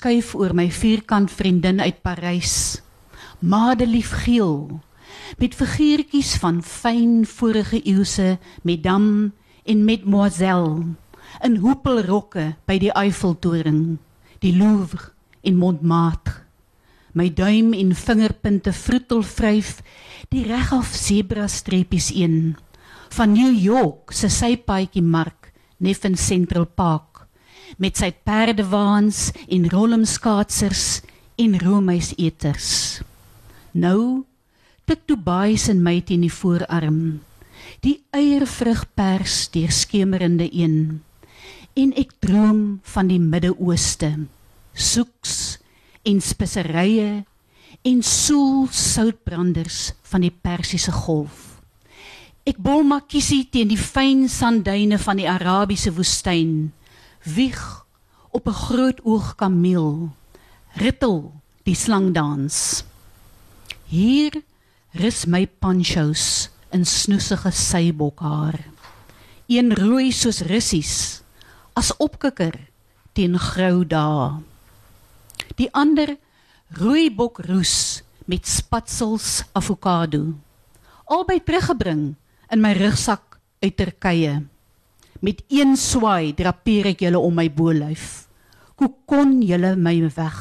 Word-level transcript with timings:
skuif 0.00 0.30
oor 0.32 0.54
my 0.56 0.70
vierkant 0.72 1.28
vriendin 1.28 1.80
uit 1.84 1.98
Parys. 2.00 2.80
Madelief 3.44 4.14
geel 4.24 4.80
met 5.36 5.52
figuurtjies 5.52 6.38
van 6.40 6.62
fyn 6.64 7.26
vorige 7.28 7.82
eeuse 7.84 8.38
Mesdames 8.64 9.34
en 9.68 9.82
Mesdemoiselles 9.84 10.94
in 11.44 11.58
hoepelrokke 11.60 12.46
by 12.64 12.78
die 12.80 12.92
Eiffeltoring, 12.96 13.98
die 14.40 14.54
Louvre 14.56 15.12
en 15.44 15.60
Montmartre. 15.60 16.46
My 17.12 17.28
duim 17.28 17.74
en 17.76 17.92
vingerpunte 17.92 18.72
vroetel 18.72 19.20
vryf 19.26 19.82
die 20.32 20.46
regaf 20.48 20.94
sebra 20.96 21.44
streepies 21.50 22.08
een 22.16 22.54
van 23.18 23.34
New 23.36 23.52
York 23.52 24.16
se 24.16 24.32
sypaadjie 24.32 25.04
mark 25.04 25.52
Neffen 25.76 26.16
Central 26.16 26.64
Park 26.64 27.09
met 27.78 28.00
sy 28.00 28.10
perdewaans 28.26 29.30
en 29.48 29.68
rollemskaatsers 29.70 31.02
en 31.40 31.58
roomhuiseters. 31.60 33.00
Nou 33.72 34.24
tik 34.90 35.06
Dubai 35.06 35.56
se 35.58 35.74
my 35.74 36.00
teen 36.02 36.24
die 36.26 36.32
voorarm. 36.34 37.20
Die 37.84 38.00
eiervrug 38.10 38.82
pers 38.98 39.46
deur 39.54 39.70
skemerende 39.70 40.48
een. 40.50 41.00
En 41.78 41.92
ek 41.94 42.16
droom 42.18 42.80
van 42.82 43.08
die 43.08 43.20
Midde-Ooste. 43.22 44.10
Soeks 44.74 45.60
en 46.02 46.18
speserye 46.20 47.22
en 47.86 48.02
soel 48.02 48.66
soutbranders 48.74 49.92
van 50.10 50.26
die 50.26 50.32
Persiese 50.34 50.92
Golf. 50.92 51.46
Ek 52.48 52.58
bol 52.58 52.82
makiesie 52.88 53.44
teen 53.52 53.70
die 53.70 53.78
fyn 53.78 54.26
sanduine 54.28 54.98
van 54.98 55.20
die 55.20 55.28
Arabiese 55.28 55.92
woestyn. 55.94 56.72
Wieg 57.22 57.86
op 58.30 58.46
'n 58.48 58.52
groot 58.52 59.00
oog 59.04 59.34
kameel. 59.34 60.10
Rittel 60.72 61.32
die 61.62 61.74
slangdans. 61.74 62.84
Hier 63.84 64.42
rus 64.90 65.24
my 65.24 65.46
panchos 65.46 66.48
in 66.70 66.86
snoesige 66.86 67.50
seibokhaar. 67.50 68.64
Een 69.46 69.74
rooi 69.74 70.12
soos 70.12 70.40
russies 70.40 71.22
as 71.72 71.96
opkikker 71.96 72.54
teen 73.12 73.38
grou 73.38 73.86
dae 73.86 74.40
die 75.60 75.68
ander 75.76 76.16
rooibok 76.78 77.42
roes 77.44 78.02
met 78.24 78.46
spatsels 78.46 79.42
avokado. 79.52 80.36
Albei 81.10 81.40
teruggebring 81.42 82.14
in 82.50 82.62
my 82.62 82.72
rugsak 82.78 83.38
uit 83.60 83.76
Turkye. 83.76 84.46
Met 85.20 85.42
een 85.52 85.76
swaai 85.76 86.32
drapeer 86.32 86.94
ek 86.94 87.04
julle 87.04 87.20
om 87.20 87.34
my 87.36 87.48
bolyf. 87.52 88.26
Kokon 88.80 89.42
julle 89.44 89.74
my 89.76 89.96
weg. 90.16 90.38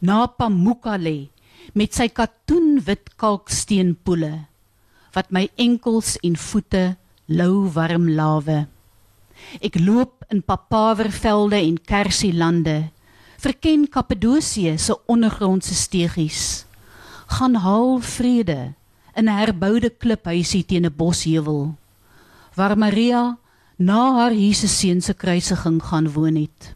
Na 0.00 0.26
Pamukkale 0.30 1.30
met 1.74 1.94
sy 1.94 2.06
katoenwit 2.08 3.16
kalksteenpoele 3.18 4.46
wat 5.16 5.32
my 5.34 5.48
enkels 5.58 6.14
en 6.22 6.36
voete 6.38 6.82
lou 7.26 7.66
warm 7.74 8.06
lawe. 8.14 8.66
Ek 9.58 9.78
loop 9.82 10.22
in 10.30 10.44
papavervelde 10.46 11.58
en 11.58 11.78
kersielande 11.82 12.78
verken 13.38 13.86
Kappadosie 13.90 14.76
se 14.78 14.94
ondergrondse 15.10 15.74
stegies. 15.74 16.66
Gaan 17.38 17.58
haal 17.64 17.98
vrede 17.98 18.74
in 19.16 19.26
'n 19.26 19.38
herboude 19.40 19.90
kliphuisie 19.90 20.64
teen 20.64 20.86
'n 20.86 20.94
bosheuwel 20.96 21.74
waar 22.54 22.78
Maria 22.78 23.38
na 23.78 23.98
haar 24.18 24.34
Jesus 24.34 24.74
seun 24.74 25.00
se 25.00 25.14
kruisiging 25.14 25.78
gaan 25.82 26.10
woon 26.10 26.34
het. 26.34 26.74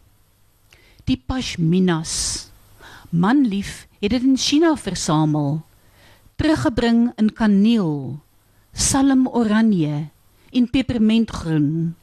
Die 1.04 1.18
pashminas 1.18 2.46
manlief 3.10 3.88
het 3.98 4.14
dit 4.14 4.22
in 4.22 4.38
China 4.38 4.76
versamel 4.78 5.62
teruggebring 6.38 7.10
in 7.18 7.32
kaneel 7.34 8.20
salm 8.72 9.26
oranje 9.28 10.08
en 10.50 10.70
pepermentgroen 10.70 11.94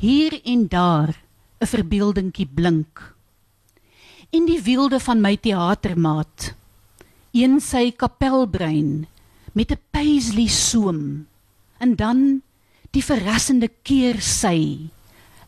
hier 0.00 0.40
en 0.44 0.66
daar 0.68 1.12
'n 1.60 1.66
verbeeldingkie 1.66 2.48
blink 2.48 3.14
en 4.30 4.46
die 4.46 4.62
wielde 4.62 5.00
van 5.00 5.20
my 5.20 5.36
teatermaat 5.36 6.54
een 7.32 7.60
sy 7.60 7.92
kapelbrein 7.92 9.06
met 9.52 9.70
'n 9.70 9.80
paisley 9.90 10.48
soem 10.48 11.26
en 11.78 11.96
dan 11.96 12.42
die 12.96 13.04
verrassende 13.04 13.68
keer 13.84 14.22
sy 14.24 14.88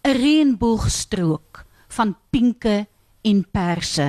'n 0.04 0.14
reënboogstrook 0.22 1.64
van 1.96 2.16
pinke 2.30 2.86
en 3.24 3.38
perse 3.58 4.08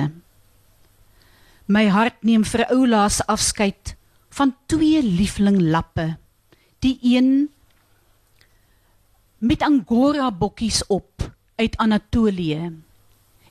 my 1.66 1.86
hart 1.88 2.20
neem 2.20 2.44
vir 2.44 2.66
oulaas 2.68 3.20
afskeid 3.24 3.96
van 4.38 4.52
twee 4.68 5.00
liefling 5.02 5.56
lappe 5.72 6.06
die 6.84 6.98
een 7.00 7.48
met 9.40 9.62
angora 9.62 10.28
bokkies 10.30 10.82
op 10.92 11.24
uit 11.56 11.76
Anatolië 11.76 12.72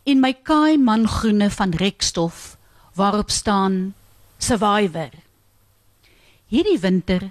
en 0.06 0.21
my 0.21 0.33
kaai 0.33 0.77
man 0.77 1.07
groene 1.07 1.50
van 1.50 1.73
rekstof 1.73 2.57
waarop 2.94 3.29
staan 3.29 3.94
survivor. 4.38 5.09
Hierdie 6.50 6.79
winter 6.79 7.29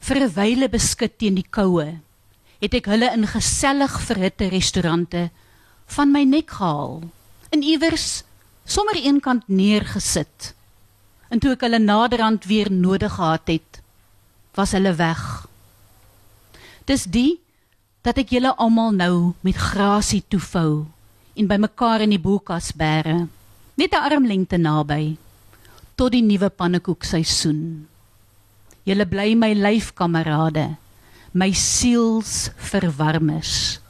vir 0.00 0.16
'n 0.22 0.34
wyle 0.34 0.68
beskik 0.68 1.18
teen 1.18 1.34
die 1.34 1.50
koue, 1.50 2.00
het 2.60 2.74
ek 2.74 2.86
hulle 2.86 3.12
in 3.12 3.26
gesellig 3.26 4.00
verhitte 4.00 4.48
restaurante 4.48 5.30
van 5.86 6.12
my 6.12 6.24
nek 6.24 6.50
gehaal 6.50 7.02
en 7.50 7.62
iewers 7.62 8.24
sommer 8.64 8.96
eenkant 8.96 9.48
neergesit. 9.48 10.54
En 11.30 11.40
toe 11.40 11.52
ek 11.56 11.64
hulle 11.66 11.78
naderhand 11.78 12.44
weer 12.48 12.70
nodig 12.72 13.12
gehad 13.14 13.48
het, 13.48 13.80
was 14.54 14.72
hulle 14.72 14.94
weg. 14.96 15.46
Dis 16.84 17.04
die 17.04 17.40
dat 18.02 18.18
ek 18.18 18.32
julle 18.32 18.54
almal 18.56 18.94
nou 18.96 19.34
met 19.44 19.56
grasie 19.56 20.22
toevou 20.28 20.86
en 21.38 21.50
bymekaar 21.50 22.06
in 22.06 22.14
die 22.14 22.22
boekas 22.22 22.72
bære, 22.72 23.28
net 23.76 23.92
'n 23.92 24.04
armlengte 24.08 24.58
naby 24.58 25.16
tot 25.94 26.12
die 26.12 26.22
nuwe 26.22 26.48
pannekoek 26.48 27.04
seisoen. 27.04 27.86
Julle 28.88 29.04
bly 29.04 29.34
my 29.36 29.52
lyfkamerade, 29.52 30.78
my 31.36 31.52
siels 31.52 32.48
verwarmers. 32.70 33.82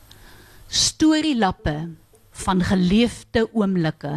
Storielappe 0.67 1.77
van 2.43 2.65
geleefde 2.67 3.47
oomblikke. 3.53 4.15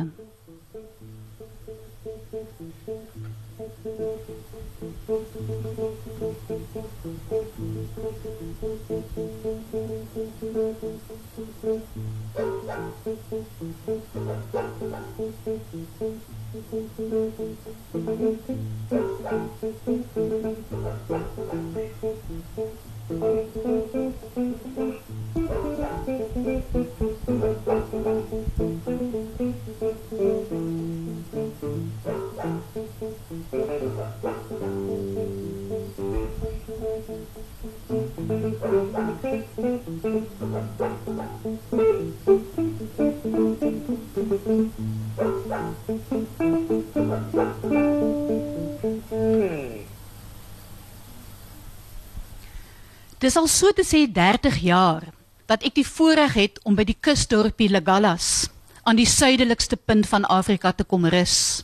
Dis 53.22 53.36
al 53.38 53.46
so 53.46 53.70
te 53.78 53.84
sê 53.86 54.08
30 54.10 54.56
jaar 54.66 55.04
dat 55.46 55.62
ek 55.68 55.76
die 55.78 55.86
voorreg 55.86 56.34
het 56.40 56.56
om 56.66 56.74
by 56.74 56.82
die 56.90 56.98
kusdorpie 56.98 57.68
Legallas 57.70 58.48
aan 58.82 58.98
die 58.98 59.06
suidelikste 59.06 59.78
punt 59.78 60.08
van 60.10 60.26
Afrika 60.26 60.72
te 60.74 60.82
kom 60.82 61.06
rus. 61.06 61.62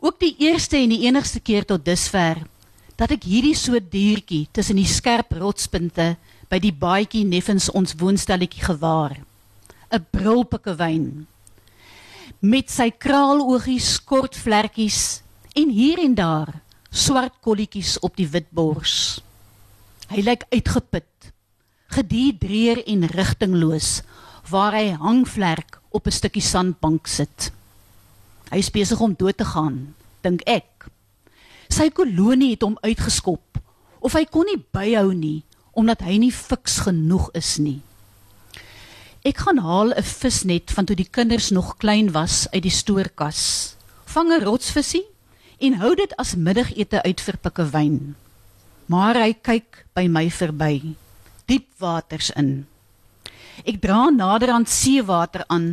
Ook 0.00 0.16
die 0.22 0.32
eerste 0.46 0.78
en 0.80 0.94
die 0.94 1.02
enigste 1.04 1.42
keer 1.44 1.66
tot 1.68 1.84
dusver 1.84 2.40
dat 2.96 3.12
ek 3.12 3.26
hierdie 3.28 3.56
so 3.58 3.76
diertjie 3.76 4.46
tussen 4.56 4.80
die 4.80 4.88
skerp 4.88 5.36
rotspunte 5.36 6.14
by 6.48 6.62
die 6.62 6.72
baadjie 6.72 7.26
neffens 7.28 7.68
ons 7.68 7.92
woonstelletjie 8.00 8.64
gewaar. 8.64 9.20
'n 9.92 10.06
Brulpikkewyn 10.08 11.26
met 12.40 12.72
sy 12.72 12.88
kraaloogies, 12.90 14.00
kort 14.00 14.32
vlekkies 14.32 15.20
en 15.52 15.68
hier 15.68 16.00
en 16.00 16.14
daar 16.16 16.60
swart 16.88 17.36
kolletjies 17.44 17.98
op 18.00 18.16
die 18.16 18.28
wit 18.28 18.48
bors. 18.50 19.20
Hy 20.06 20.22
lyk 20.22 20.44
uitgeput, 20.54 21.32
gedihidreer 21.90 22.84
en 22.86 23.08
rigtingloos 23.10 24.02
waar 24.50 24.76
hy 24.78 24.94
hangvlek 24.94 25.80
op 25.90 26.06
'n 26.06 26.14
stukkie 26.14 26.42
sandbank 26.42 27.06
sit. 27.06 27.50
Hy 28.50 28.58
is 28.58 28.70
besig 28.70 29.00
om 29.00 29.14
dood 29.18 29.36
te 29.36 29.44
gaan, 29.44 29.94
dink 30.22 30.42
ek. 30.46 30.86
Sy 31.68 31.90
kolonie 31.90 32.50
het 32.54 32.62
hom 32.62 32.78
uitgeskop 32.82 33.58
of 34.00 34.12
hy 34.12 34.24
kon 34.24 34.46
nie 34.46 34.62
byhou 34.72 35.14
nie 35.14 35.42
omdat 35.72 36.00
hy 36.00 36.16
nie 36.18 36.32
fiks 36.32 36.78
genoeg 36.86 37.30
is 37.34 37.58
nie. 37.58 37.82
Ek 39.26 39.42
gaan 39.42 39.58
haal 39.58 39.90
'n 39.90 40.02
visnet 40.02 40.70
van 40.70 40.84
toe 40.86 40.96
die 40.96 41.10
kinders 41.10 41.50
nog 41.50 41.76
klein 41.76 42.12
was 42.12 42.46
uit 42.54 42.62
die 42.62 42.70
stoorkas. 42.70 43.74
Vang 44.04 44.30
'n 44.32 44.44
rotsvisie 44.44 45.04
en 45.58 45.82
hou 45.82 45.94
dit 45.94 46.16
as 46.16 46.36
middagete 46.36 47.02
uit 47.02 47.20
vir 47.20 47.36
pikkewyn. 47.36 48.14
Maar 48.86 49.18
hy 49.18 49.32
kyk 49.34 49.82
by 49.98 50.06
my 50.06 50.28
verby, 50.30 50.94
diep 51.50 51.66
waters 51.82 52.30
in. 52.38 52.66
Ek 53.66 53.80
dra 53.82 54.10
nader 54.14 54.52
aan 54.54 54.66
seewater 54.68 55.42
aan 55.50 55.72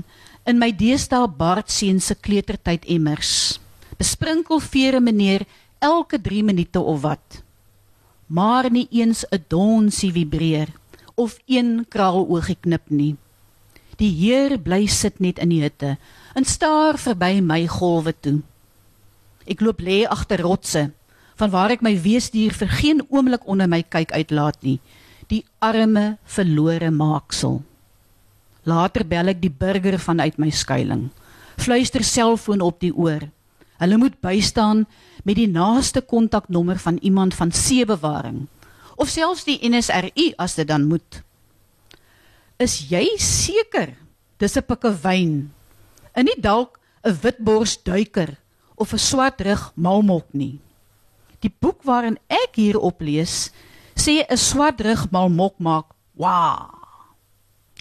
in 0.50 0.58
my 0.58 0.72
deesdae 0.74 1.28
Bartseun 1.30 2.00
se 2.02 2.16
kleutertyd 2.18 2.88
emmers. 2.90 3.60
Besprinkel 4.00 4.58
vere 4.64 5.02
meneer 5.04 5.46
elke 5.84 6.18
3 6.18 6.42
minute 6.44 6.80
of 6.80 7.04
wat. 7.04 7.44
Maar 8.28 8.72
nie 8.72 8.88
eens 8.90 9.26
'n 9.30 9.46
donsie 9.48 10.12
vibreer 10.12 10.74
of 11.16 11.38
een 11.46 11.86
kraaloogie 11.90 12.58
knip 12.60 12.90
nie. 12.90 13.16
Die 13.98 14.10
Heer 14.10 14.58
bly 14.58 14.88
sit 14.88 15.20
net 15.20 15.40
in 15.40 15.50
die 15.50 15.62
hitte 15.62 15.98
en 16.34 16.46
staar 16.46 16.98
verby 16.98 17.42
my 17.42 17.68
golwe 17.68 18.14
toe. 18.20 18.42
Ek 19.46 19.62
loop 19.62 19.80
lê 19.80 20.08
agter 20.08 20.42
rotse 20.42 20.92
van 21.36 21.50
waar 21.50 21.72
ek 21.72 21.82
my 21.82 21.96
weesdier 22.02 22.54
vir 22.54 22.68
geen 22.68 23.02
oomblik 23.10 23.48
onder 23.50 23.68
my 23.68 23.84
kyk 23.84 24.12
uitlaat 24.12 24.62
nie. 24.62 24.80
Die 25.28 25.44
arme 25.60 26.18
verlore 26.26 26.92
maaksel. 26.92 27.62
Later 28.64 29.04
bel 29.04 29.34
ek 29.34 29.42
die 29.42 29.52
burger 29.52 29.98
vanuit 30.00 30.38
my 30.40 30.50
skuilings. 30.50 31.12
Fluister 31.58 32.04
selfoon 32.04 32.62
op 32.62 32.80
die 32.82 32.94
oor. 32.94 33.30
Hulle 33.78 33.98
moet 33.98 34.16
bystaan 34.24 34.86
met 35.24 35.38
die 35.38 35.50
naaste 35.50 36.02
kontaknommer 36.02 36.80
van 36.80 36.98
iemand 37.02 37.34
van 37.34 37.52
seebewaring 37.52 38.48
of 38.96 39.10
selfs 39.10 39.46
die 39.48 39.58
NSRI 39.66 40.34
as 40.38 40.56
dit 40.56 40.68
dan 40.70 40.86
moet. 40.88 41.22
Is 42.62 42.90
jy 42.90 43.18
seker 43.18 43.96
dis 44.38 44.58
'n 44.58 44.64
pikkewyn? 44.64 45.52
En 46.14 46.26
nie 46.26 46.40
dalk 46.40 46.80
'n 47.04 47.18
witbors 47.22 47.78
duiker 47.84 48.38
of 48.76 48.94
'n 48.94 48.98
swart 48.98 49.42
rug 49.42 49.72
malmok 49.76 50.26
nie. 50.32 50.60
Die 51.44 51.52
boek 51.52 51.84
waarin 51.84 52.18
ek 52.32 52.56
hier 52.56 52.80
op 52.80 53.02
lees, 53.04 53.52
sê 53.96 54.24
'n 54.24 54.38
swart 54.38 54.82
rug 54.82 55.12
malmok 55.12 55.60
maak 55.60 55.92
wa. 56.16 56.70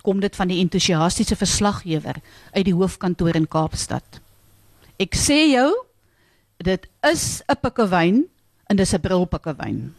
Kom 0.03 0.20
dit 0.20 0.37
van 0.37 0.49
die 0.49 0.61
entoesiastiese 0.61 1.37
verslaggewer 1.37 2.19
uit 2.53 2.64
die 2.64 2.75
hoofkantoor 2.75 3.37
in 3.37 3.47
Kaapstad. 3.47 4.20
Ek 4.99 5.14
sê 5.14 5.55
jou, 5.55 5.70
dit 6.59 6.88
is 7.03 7.43
'n 7.49 7.56
pikkewyn 7.62 8.26
en 8.67 8.76
dis 8.76 8.94
'n 8.94 9.00
brilpikkewyn. 9.00 9.94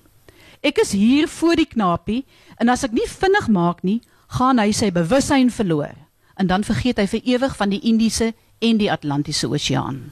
Ek 0.61 0.77
is 0.77 0.91
hier 0.91 1.27
voor 1.27 1.55
die 1.55 1.67
knapie 1.67 2.25
en 2.57 2.69
as 2.69 2.83
ek 2.83 2.91
nie 2.91 3.07
vinnig 3.07 3.47
maak 3.47 3.83
nie, 3.83 4.01
gaan 4.27 4.59
hy 4.59 4.71
sy 4.71 4.91
bewussyn 4.91 5.51
verloor 5.51 5.95
en 6.35 6.47
dan 6.47 6.63
vergeet 6.63 6.97
hy 6.97 7.07
vir 7.07 7.21
ewig 7.23 7.55
van 7.55 7.69
die 7.69 7.81
Indiese 7.81 8.33
en 8.59 8.77
die 8.77 8.91
Atlantiese 8.91 9.47
Oseaan. 9.47 10.11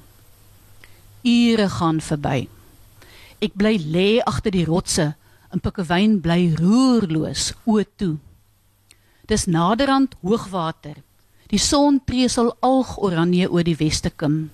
Ure 1.23 1.69
gaan 1.69 2.01
verby. 2.01 2.47
Ek 3.41 3.55
bly 3.57 3.77
lê 3.77 4.21
agter 4.21 4.53
die 4.53 4.65
rotse 4.65 5.15
en 5.51 5.59
Pikkewyn 5.59 6.19
bly 6.21 6.53
roerloos 6.59 7.51
o 7.65 7.81
toe. 7.97 8.17
Dis 9.27 9.47
naderhand 9.47 10.15
hoogwater. 10.21 11.01
Die 11.49 11.59
son 11.59 11.99
tresel 12.05 12.53
alg 12.61 12.95
oranje 13.01 13.49
oor 13.49 13.65
die 13.67 13.75
weste 13.75 14.09
kim. 14.09 14.51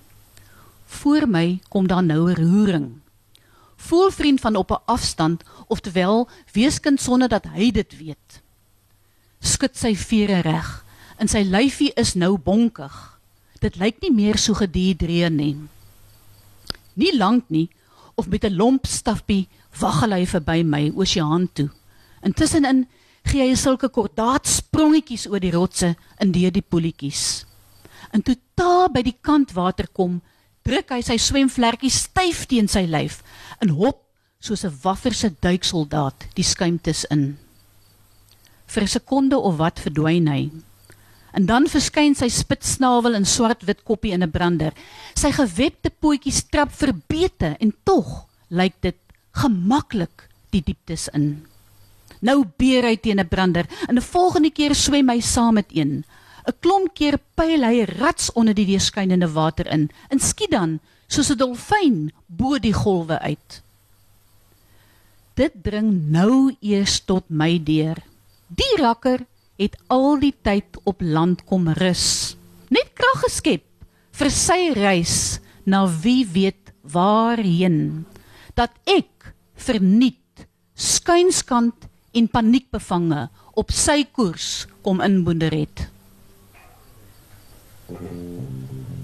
Voor 0.87 1.27
my 1.27 1.59
kom 1.69 1.87
daar 1.87 2.03
nou 2.03 2.31
'n 2.31 2.39
roering. 2.39 2.87
Voel 3.75 4.11
vriend 4.11 4.39
van 4.39 4.55
op 4.55 4.71
'n 4.71 4.83
afstand 4.85 5.43
of 5.67 5.79
terwyl 5.79 6.29
weeskind 6.53 7.01
sonder 7.01 7.29
dat 7.29 7.45
hy 7.45 7.71
dit 7.71 7.97
weet 7.97 8.41
skud 9.39 9.77
sy 9.77 9.93
vere 9.97 10.41
reg 10.45 10.67
en 11.17 11.29
sy 11.29 11.41
lyfie 11.47 11.91
is 11.97 12.13
nou 12.19 12.35
bonkig. 12.37 12.93
Dit 13.61 13.79
lyk 13.81 14.03
nie 14.03 14.13
meer 14.13 14.37
so 14.37 14.53
gedehidreer 14.57 15.31
nie. 15.33 15.55
Nie 16.97 17.13
lank 17.17 17.47
nie 17.53 17.67
of 18.17 18.27
met 18.27 18.43
'n 18.43 18.55
lomp 18.55 18.85
stafpie 18.85 19.47
waggel 19.79 20.11
hy 20.11 20.25
verby 20.25 20.63
my 20.63 20.91
oseaan 20.95 21.47
toe. 21.53 21.69
Intussenin 22.25 22.87
gee 23.23 23.43
hy 23.43 23.55
sulke 23.55 23.89
kordaat 23.89 24.47
sprongetjies 24.47 25.27
oor 25.27 25.39
die 25.39 25.51
rotse 25.51 25.95
in 26.19 26.31
deur 26.31 26.51
die 26.51 26.65
poeltjies. 26.65 27.45
En 28.11 28.23
toe 28.23 28.35
ta 28.55 28.87
by 28.87 29.01
die 29.01 29.17
kant 29.21 29.53
water 29.53 29.87
kom, 29.93 30.21
druk 30.63 30.89
hy 30.89 31.01
sy 31.01 31.17
swemvlekkie 31.17 31.91
styf 31.93 32.45
teen 32.45 32.67
sy 32.67 32.85
lyf 32.89 33.21
en 33.61 33.69
hop 33.69 34.01
soos 34.39 34.65
'n 34.65 34.79
wafferse 34.83 35.29
duiksoldaat 35.41 36.27
die 36.35 36.43
skuimtes 36.43 37.05
in 37.11 37.37
vir 38.67 38.83
'n 38.83 38.87
sekonde 38.87 39.37
of 39.37 39.57
wat 39.57 39.79
verdwyn 39.79 40.27
hy. 40.27 40.51
En 41.37 41.45
dan 41.45 41.67
verskyn 41.69 42.15
sy 42.17 42.31
spitsnavel 42.33 43.13
en 43.13 43.25
swart-wit 43.29 43.83
koppie 43.85 44.13
in 44.15 44.23
'n 44.25 44.31
brander. 44.31 44.73
Sy 45.13 45.31
gewebde 45.31 45.91
pootjies 46.01 46.41
trap 46.49 46.71
verbete 46.73 47.55
en 47.59 47.73
tog 47.83 48.25
lyk 48.49 48.73
dit 48.81 48.97
gemaklik 49.31 50.25
die 50.49 50.63
dieptes 50.65 51.07
in. 51.13 51.45
Nou 52.21 52.43
beer 52.57 52.83
hy 52.83 52.95
teen 52.97 53.19
'n 53.19 53.27
brander 53.27 53.65
en 53.87 53.97
'n 53.97 54.01
volgende 54.01 54.49
keer 54.49 54.75
swem 54.75 55.09
hy 55.09 55.19
saam 55.19 55.53
met 55.53 55.69
een. 55.69 56.03
'n 56.47 56.53
Klomp 56.59 56.93
keer 56.93 57.19
pyl 57.35 57.63
hy 57.63 57.85
rats 57.85 58.31
onder 58.33 58.53
die 58.53 58.65
weerskynende 58.65 59.29
water 59.29 59.67
in 59.67 59.89
en 60.09 60.19
skiet 60.19 60.51
dan 60.51 60.79
soos 61.07 61.29
'n 61.29 61.37
dolfyn 61.37 62.11
bo 62.25 62.57
die 62.57 62.73
golwe 62.73 63.19
uit. 63.19 63.61
Dit 65.35 65.53
dring 65.63 66.09
nou 66.09 66.55
eers 66.61 66.99
tot 67.05 67.29
my 67.29 67.63
deur. 67.63 67.97
Die 68.47 68.75
rakker 68.77 69.25
het 69.57 69.77
al 69.93 70.19
die 70.21 70.33
tyd 70.45 70.77
op 70.85 71.01
land 71.01 71.43
kom 71.49 71.67
rus. 71.79 72.37
Net 72.73 72.93
krag 72.97 73.25
geskep 73.25 73.65
vir 74.17 74.31
sy 74.33 74.59
reis 74.77 75.17
na 75.65 75.85
wie 76.03 76.25
weet 76.25 76.73
waarheen. 76.93 78.05
Dat 78.57 78.73
ek 78.89 79.33
verniet 79.57 80.47
skuinskant 80.77 81.89
en 82.17 82.29
paniekbevange 82.31 83.27
op 83.57 83.73
sy 83.73 84.03
koers 84.13 84.65
kom 84.85 85.01
inboender 85.05 85.53
het. 85.53 85.87
Thank 87.87 88.01
you. 88.01 88.96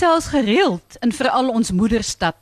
Gesels 0.00 0.30
gereeld 0.32 0.96
in 1.04 1.10
veral 1.12 1.50
ons 1.52 1.74
moederstad. 1.76 2.38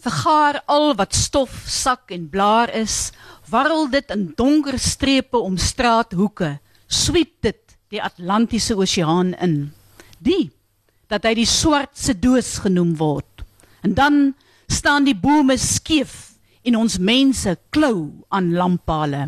Vergaar 0.00 0.62
al 0.72 0.94
wat 0.96 1.12
stof, 1.12 1.52
sak 1.68 2.08
en 2.16 2.30
blaar 2.32 2.70
is, 2.72 3.12
warrel 3.52 3.90
dit 3.92 4.12
in 4.14 4.30
donker 4.38 4.78
strepe 4.80 5.36
om 5.36 5.58
straathoeke, 5.60 6.54
swiep 6.88 7.42
dit 7.44 7.74
die 7.92 8.00
Atlantiese 8.00 8.72
Oseaan 8.80 9.34
in. 9.44 9.58
Die 10.16 10.48
dat 11.12 11.28
hy 11.28 11.34
die 11.36 11.48
swartse 11.48 12.14
doos 12.16 12.54
genoem 12.64 12.94
word. 12.96 13.44
En 13.84 13.92
dan 13.92 14.16
staan 14.64 15.04
die 15.04 15.16
bome 15.16 15.58
skeef 15.60 16.38
en 16.64 16.78
ons 16.80 16.96
mense 16.96 17.52
klou 17.68 18.24
aan 18.32 18.54
lamppale. 18.56 19.26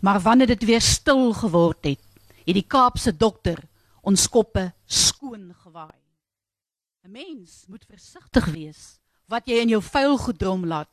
Maar 0.00 0.22
wanneer 0.24 0.54
dit 0.54 0.64
weer 0.72 0.80
stil 0.80 1.34
geword 1.36 1.84
het, 1.84 2.00
het 2.48 2.56
die 2.56 2.64
Kaapse 2.64 3.12
dokter 3.12 3.60
ons 4.00 4.24
koppe 4.32 4.70
skoon 4.88 5.52
gewaai. 5.52 6.03
'n 7.04 7.12
Mens 7.12 7.64
moet 7.68 7.84
versigtig 7.84 8.46
wees 8.48 8.96
wat 9.28 9.44
jy 9.44 9.58
in 9.60 9.68
jou 9.74 9.80
vuil 9.84 10.14
gedrom 10.16 10.62
laat. 10.64 10.88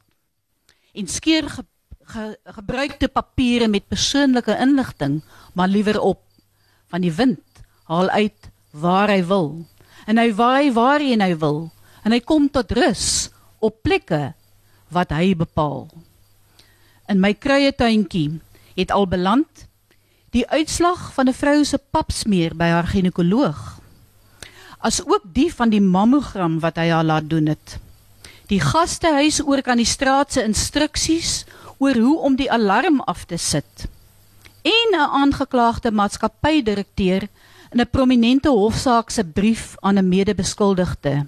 En 0.92 1.08
skeer 1.08 1.48
ge, 1.48 1.64
ge, 2.04 2.26
gebruikte 2.44 3.08
papiere 3.08 3.70
met 3.72 3.88
persoonlike 3.88 4.58
inligting 4.60 5.22
maar 5.56 5.72
liewer 5.72 6.02
op 6.02 6.20
van 6.92 7.08
die 7.08 7.14
wind 7.16 7.64
haal 7.88 8.10
uit 8.10 8.52
waar 8.76 9.08
hy 9.08 9.24
wil. 9.24 9.64
En 10.04 10.20
hy 10.20 10.34
waai 10.36 10.74
waar 10.76 11.00
hy 11.00 11.32
wil 11.40 11.72
en 12.04 12.12
hy 12.12 12.20
kom 12.20 12.52
tot 12.52 12.72
rus 12.76 13.32
op 13.64 13.80
plekke 13.80 14.34
wat 14.92 15.16
hy 15.16 15.32
bepaal. 15.32 15.88
In 17.08 17.24
my 17.24 17.32
kruie 17.34 17.72
tuintjie 17.72 18.42
het 18.76 18.92
al 18.92 19.08
beland 19.08 19.68
die 20.36 20.44
uitslag 20.52 21.14
van 21.16 21.32
'n 21.32 21.40
vrou 21.40 21.64
se 21.64 21.78
papsmeer 21.78 22.52
by 22.56 22.68
haar 22.68 22.88
ginekoloog. 22.92 23.81
As 24.82 25.02
ook 25.06 25.24
die 25.34 25.54
van 25.54 25.70
die 25.70 25.82
mammogram 25.82 26.60
wat 26.60 26.78
hy 26.82 26.90
haar 26.90 27.06
laat 27.06 27.30
doen 27.30 27.52
het. 27.54 27.78
Die 28.50 28.60
gastehuis 28.60 29.40
oor 29.46 29.62
kan 29.62 29.78
die 29.78 29.88
straat 29.88 30.34
se 30.34 30.44
instruksies 30.44 31.44
oor 31.78 31.96
hoe 31.96 32.18
om 32.20 32.36
die 32.36 32.52
alarm 32.52 33.00
af 33.06 33.26
te 33.26 33.38
sit. 33.38 33.88
En 34.62 34.90
'n 34.94 35.10
aangeklaagde 35.22 35.92
maatskappydirekteur 35.92 37.28
in 37.72 37.80
'n 37.80 37.90
prominente 37.92 38.50
hofsaak 38.50 39.10
se 39.10 39.24
brief 39.24 39.76
aan 39.80 39.98
'n 39.98 40.10
medebeskuldigde 40.10 41.28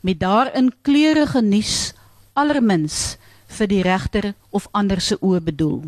met 0.00 0.20
daarin 0.20 0.72
kleurige 0.82 1.40
nuus 1.40 1.92
allermins 2.32 3.16
vir 3.46 3.66
die 3.66 3.82
regter 3.82 4.34
of 4.50 4.68
ander 4.70 5.00
se 5.00 5.16
oë 5.20 5.40
bedoel. 5.40 5.82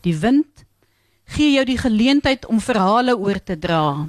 Die 0.00 0.16
wind 0.16 0.64
gee 1.24 1.52
jou 1.52 1.64
die 1.64 1.78
geleentheid 1.78 2.46
om 2.46 2.60
verhale 2.60 3.16
oor 3.18 3.42
te 3.42 3.58
dra. 3.58 4.08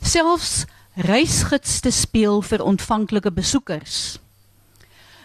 Selfs 0.00 0.64
reisgids 0.94 1.80
te 1.80 1.90
speel 1.90 2.42
vir 2.42 2.62
ontvanklike 2.62 3.32
besoekers. 3.32 4.18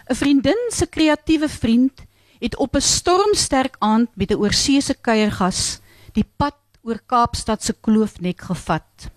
'n 0.08 0.14
Vriendin 0.14 0.70
se 0.72 0.86
kreatiewe 0.86 1.48
vriend 1.48 2.06
het 2.40 2.56
op 2.56 2.76
'n 2.76 2.80
stormsterk 2.80 3.76
aand 3.78 4.08
met 4.14 4.30
'n 4.30 4.40
oorseese 4.40 4.94
kuiergas 4.94 5.80
die 6.12 6.24
pad 6.36 6.56
oor 6.82 7.00
Kaapstad 7.06 7.62
se 7.62 7.74
kloofnek 7.80 8.40
gevat. 8.40 9.10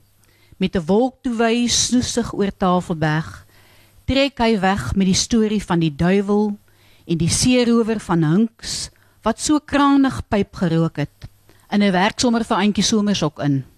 Met 0.58 0.75
'n 0.75 0.86
wolk 0.86 1.24
toe 1.24 1.36
wy 1.36 1.67
snoesig 1.67 2.34
oor 2.34 2.51
Tafelberg 2.58 3.46
trek 4.05 4.38
hy 4.38 4.60
weg 4.60 4.96
met 4.96 5.08
die 5.08 5.15
storie 5.15 5.63
van 5.63 5.79
die 5.79 5.96
duiwel 5.96 6.58
en 7.05 7.17
die 7.17 7.29
seerower 7.29 8.00
van 8.00 8.24
Hinks 8.24 8.89
wat 9.24 9.39
so 9.39 9.60
kranig 9.60 10.22
pyp 10.27 10.55
gerook 10.55 10.98
het 10.98 11.29
in 11.72 11.81
'n 11.81 11.91
werk 11.91 12.20
sommer 12.20 12.43
vir 12.43 12.58
eentjie 12.58 12.84
somers 12.84 13.24
ook 13.24 13.39
in. 13.39 13.71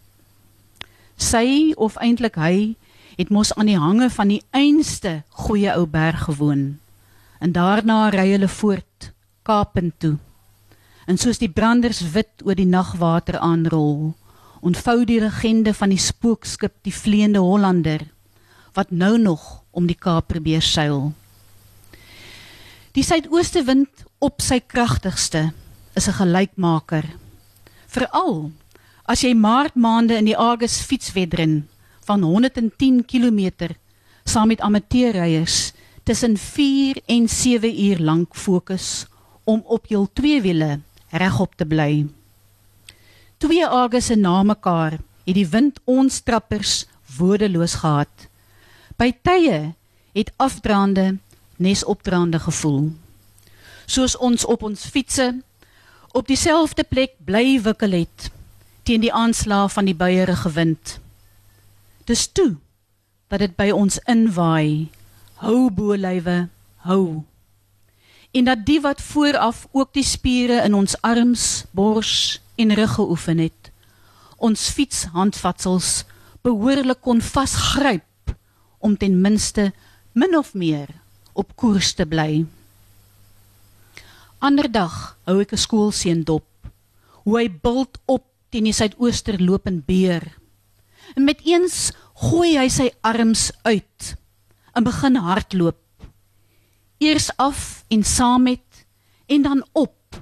Sy 1.24 1.72
of 1.80 1.96
eintlik 2.04 2.36
hy 2.36 2.76
het 3.16 3.30
mos 3.32 3.54
aan 3.56 3.70
die 3.70 3.80
hange 3.80 4.10
van 4.12 4.32
die 4.34 4.42
einste 4.52 5.22
goeie 5.46 5.72
ou 5.72 5.86
berg 5.88 6.26
gewoon. 6.28 6.80
En 7.40 7.54
daarna 7.56 8.10
ry 8.12 8.28
hulle 8.34 8.50
voort 8.52 9.12
Kaapen 9.44 9.92
toe. 10.00 10.18
En 11.08 11.18
soos 11.20 11.40
die 11.40 11.52
branders 11.52 12.02
wit 12.14 12.44
oor 12.44 12.56
die 12.56 12.68
nagwater 12.68 13.38
aanrol, 13.44 14.14
ontvou 14.64 15.04
die 15.08 15.20
legende 15.20 15.74
van 15.76 15.92
die 15.92 16.00
spookskip 16.00 16.76
die 16.88 16.96
vleiende 16.96 17.44
Hollander 17.44 18.06
wat 18.74 18.92
nou 18.92 19.18
nog 19.22 19.64
om 19.72 19.88
die 19.88 20.00
Kaap 20.00 20.32
probeer 20.32 20.64
seil. 20.64 21.12
Die 22.96 23.04
suidooste 23.04 23.64
wind 23.68 24.06
op 24.24 24.42
sy 24.42 24.60
kragtigste 24.60 25.52
is 25.94 26.08
'n 26.08 26.18
gelykmaker. 26.20 27.06
Veral 27.88 28.52
as 29.04 29.24
jy 29.24 29.34
maart 29.36 29.76
maande 29.76 30.16
in 30.16 30.30
die 30.30 30.38
Argus 30.40 30.80
fietswedren 30.80 31.64
van 32.08 32.24
110 32.24 33.04
km 33.04 33.74
saam 34.24 34.48
met 34.48 34.62
amateurryers 34.64 35.74
tussen 36.08 36.38
4 36.38 37.02
en 37.12 37.28
7 37.30 37.72
uur 37.86 38.00
lank 38.00 38.36
fokus 38.36 39.06
om 39.44 39.64
op 39.66 39.88
jou 39.92 40.08
twee 40.14 40.42
wiele 40.42 40.80
regop 41.12 41.56
te 41.56 41.66
bly. 41.68 42.06
Twee 43.38 43.68
Argusse 43.68 44.16
na 44.16 44.44
mekaar 44.44 45.00
het 45.26 45.36
die 45.36 45.48
wind 45.48 45.80
ons 45.84 46.22
trappers 46.24 46.86
woordeloos 47.18 47.76
gehad. 47.84 48.28
By 48.96 49.12
tye 49.22 49.74
het 50.16 50.32
afdraande 50.38 51.18
nesopdraande 51.60 52.40
gevoel. 52.40 52.94
Soos 53.86 54.16
ons 54.16 54.46
op 54.48 54.64
ons 54.64 54.88
fietsse 54.88 55.28
op 56.16 56.28
dieselfde 56.28 56.84
plek 56.88 57.20
bly 57.26 57.60
wikkel 57.64 58.00
het 58.04 58.32
teen 58.84 59.04
die 59.04 59.14
aanslag 59.14 59.72
van 59.72 59.88
die 59.88 59.96
buierige 59.96 60.52
wind. 60.52 61.00
Dis 62.06 62.28
toe 62.28 62.56
dat 63.32 63.40
dit 63.40 63.56
by 63.56 63.72
ons 63.74 64.00
inwaai. 64.12 64.90
Hou 65.42 65.72
bolywe, 65.74 66.48
hou. 66.86 67.24
En 68.34 68.46
dat 68.50 68.66
die 68.66 68.80
wat 68.82 69.02
vooraf 69.02 69.68
ook 69.72 69.94
die 69.94 70.06
spiere 70.06 70.62
in 70.66 70.74
ons 70.74 70.96
arms, 71.02 71.66
bors 71.72 72.42
en 72.56 72.74
rug 72.74 72.94
geoefen 72.96 73.38
het, 73.38 73.72
ons 74.38 74.70
fietshandvatsels 74.76 76.04
behoorlik 76.44 77.02
kon 77.02 77.22
vasgryp 77.22 78.36
om 78.84 78.98
ten 78.98 79.22
minste 79.22 79.72
min 80.12 80.36
of 80.38 80.54
meer 80.54 80.90
op 81.34 81.56
koers 81.56 81.94
te 81.94 82.06
bly. 82.06 82.44
Ander 84.44 84.68
dag 84.68 85.16
hou 85.24 85.40
ek 85.42 85.54
'n 85.54 85.64
skoolseun 85.66 86.24
dop. 86.24 86.46
Hoe 87.24 87.38
hy 87.40 87.48
bult 87.50 87.98
op 88.06 88.33
teen 88.54 88.70
die 88.70 88.76
suidooster 88.76 89.40
lopend 89.42 89.88
beer. 89.90 90.28
En 91.18 91.26
met 91.26 91.42
eens 91.46 91.92
gooi 92.30 92.54
hy 92.60 92.68
sy 92.70 92.92
arms 93.02 93.50
uit 93.66 94.14
en 94.78 94.86
begin 94.86 95.18
hardloop. 95.26 95.82
Eers 97.02 97.32
af 97.42 97.84
en 97.94 98.06
saam 98.06 98.46
met 98.48 98.86
en 99.28 99.46
dan 99.46 99.64
op 99.74 100.22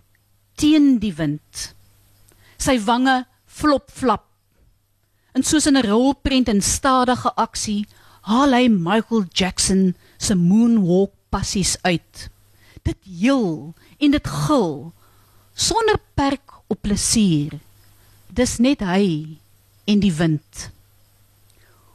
teen 0.55 0.97
die 1.03 1.13
wind. 1.15 1.73
Sy 2.61 2.77
wange 2.85 3.23
flop 3.45 3.91
flap. 3.91 4.27
En 5.35 5.43
soos 5.43 5.67
in 5.67 5.77
'n 5.77 5.87
rolprent 5.87 6.47
in 6.47 6.61
stadige 6.61 7.31
aksie, 7.35 7.87
haal 8.21 8.53
hy 8.53 8.67
Michael 8.67 9.25
Jackson 9.33 9.95
se 10.17 10.35
moonwalk 10.35 11.13
passies 11.29 11.77
uit. 11.81 12.29
Dit 12.83 12.97
heel 13.03 13.73
en 13.99 14.11
dit 14.11 14.27
gil 14.27 14.93
sonder 15.53 15.99
perk 16.13 16.51
op 16.67 16.81
plesier. 16.81 17.59
Dis 18.31 18.61
net 18.63 18.79
hy 18.79 19.37
en 19.91 19.99
die 19.99 20.13
wind. 20.15 20.69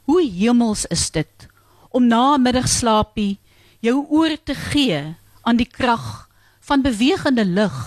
Hoe 0.05 0.21
hemels 0.21 0.85
is 0.93 1.09
dit 1.11 1.47
om 1.89 2.05
na 2.05 2.37
middagslaapie 2.37 3.39
jou 3.81 4.03
oor 4.13 4.35
te 4.45 4.53
gee 4.53 4.99
aan 5.41 5.57
die 5.57 5.69
krag 5.69 6.27
van 6.67 6.85
bewegende 6.85 7.45
lig 7.45 7.77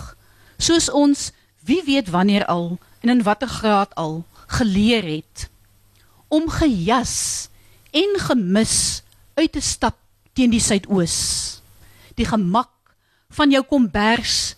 soos 0.59 0.89
ons 0.91 1.29
wie 1.63 1.79
weet 1.87 2.11
wanneer 2.11 2.43
al 2.51 2.75
en 2.99 3.13
in 3.15 3.23
watter 3.23 3.47
graad 3.47 3.95
al 3.95 4.21
geleer 4.51 5.07
het 5.07 5.47
om 6.27 6.49
gejas 6.51 7.47
en 7.95 8.19
gemis 8.19 9.03
uit 9.39 9.51
te 9.51 9.63
stap 9.63 9.95
teen 10.35 10.51
die 10.51 10.63
suidoos. 10.63 11.59
Die 12.15 12.27
gemak 12.27 12.71
van 13.35 13.51
jou 13.51 13.63
kombers 13.67 14.55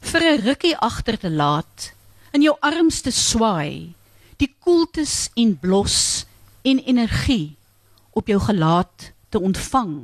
vir 0.00 0.20
'n 0.20 0.40
rukkie 0.44 0.76
agter 0.76 1.16
te 1.18 1.30
laat, 1.30 1.93
in 2.34 2.42
jou 2.42 2.54
arms 2.66 2.98
te 3.06 3.12
swaai, 3.14 3.94
die 4.42 4.50
koeltes 4.58 5.30
en 5.38 5.54
blos 5.62 6.26
en 6.66 6.80
energie 6.82 7.54
op 8.10 8.30
jou 8.30 8.40
gelaat 8.42 9.12
te 9.30 9.38
ontvang 9.38 9.94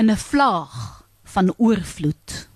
in 0.00 0.10
'n 0.10 0.16
vlaag 0.16 1.04
van 1.24 1.54
oorvloed. 1.56 2.48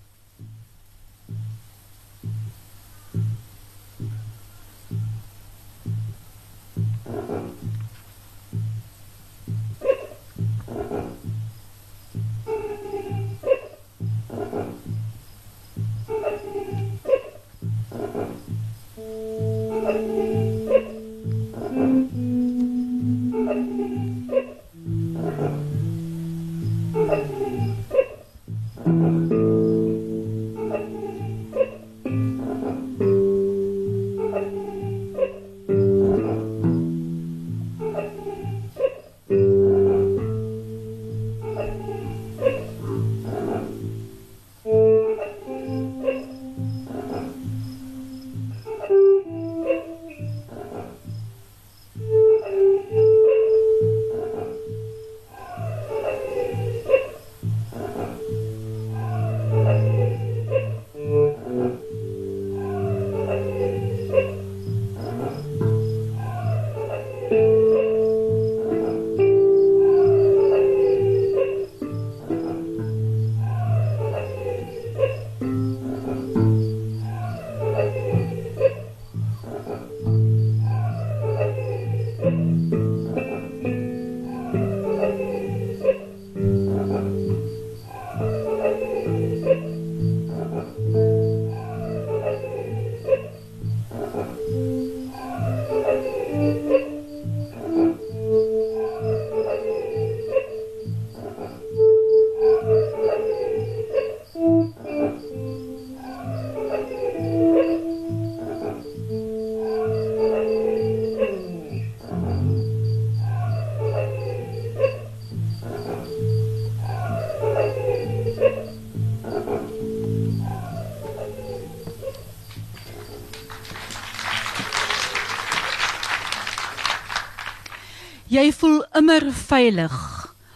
Immer 129.11 129.33
veilig, 129.35 129.95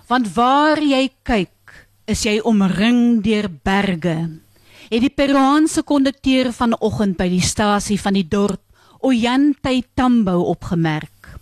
want 0.08 0.30
waar 0.32 0.80
jy 0.80 1.10
kyk, 1.28 1.74
is 2.08 2.22
jy 2.24 2.38
omring 2.48 3.20
deur 3.20 3.50
berge. 3.52 4.14
Het 4.88 5.02
die 5.04 5.12
Peruaanse 5.12 5.84
kondukteur 5.84 6.54
vanoggend 6.56 7.18
by 7.20 7.28
die 7.34 7.44
stasie 7.44 7.98
van 8.00 8.16
die 8.16 8.24
dorp 8.24 8.62
Ollantay 9.04 9.82
Tambo 9.92 10.38
opgemerk. 10.54 11.34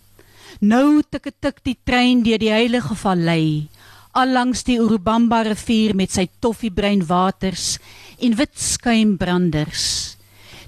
Nou 0.66 1.04
tik 1.06 1.30
tik 1.38 1.62
die 1.62 1.76
trein 1.86 2.24
deur 2.26 2.42
die 2.42 2.50
heilige 2.50 2.98
vallei, 2.98 3.70
allangs 4.18 4.66
die 4.66 4.80
Urubamba 4.82 5.44
rivier 5.46 5.94
met 5.94 6.10
sy 6.18 6.26
toffiebruin 6.42 7.06
waters 7.06 7.76
en 8.18 8.34
wit 8.42 8.58
skuimbranders. 8.58 10.18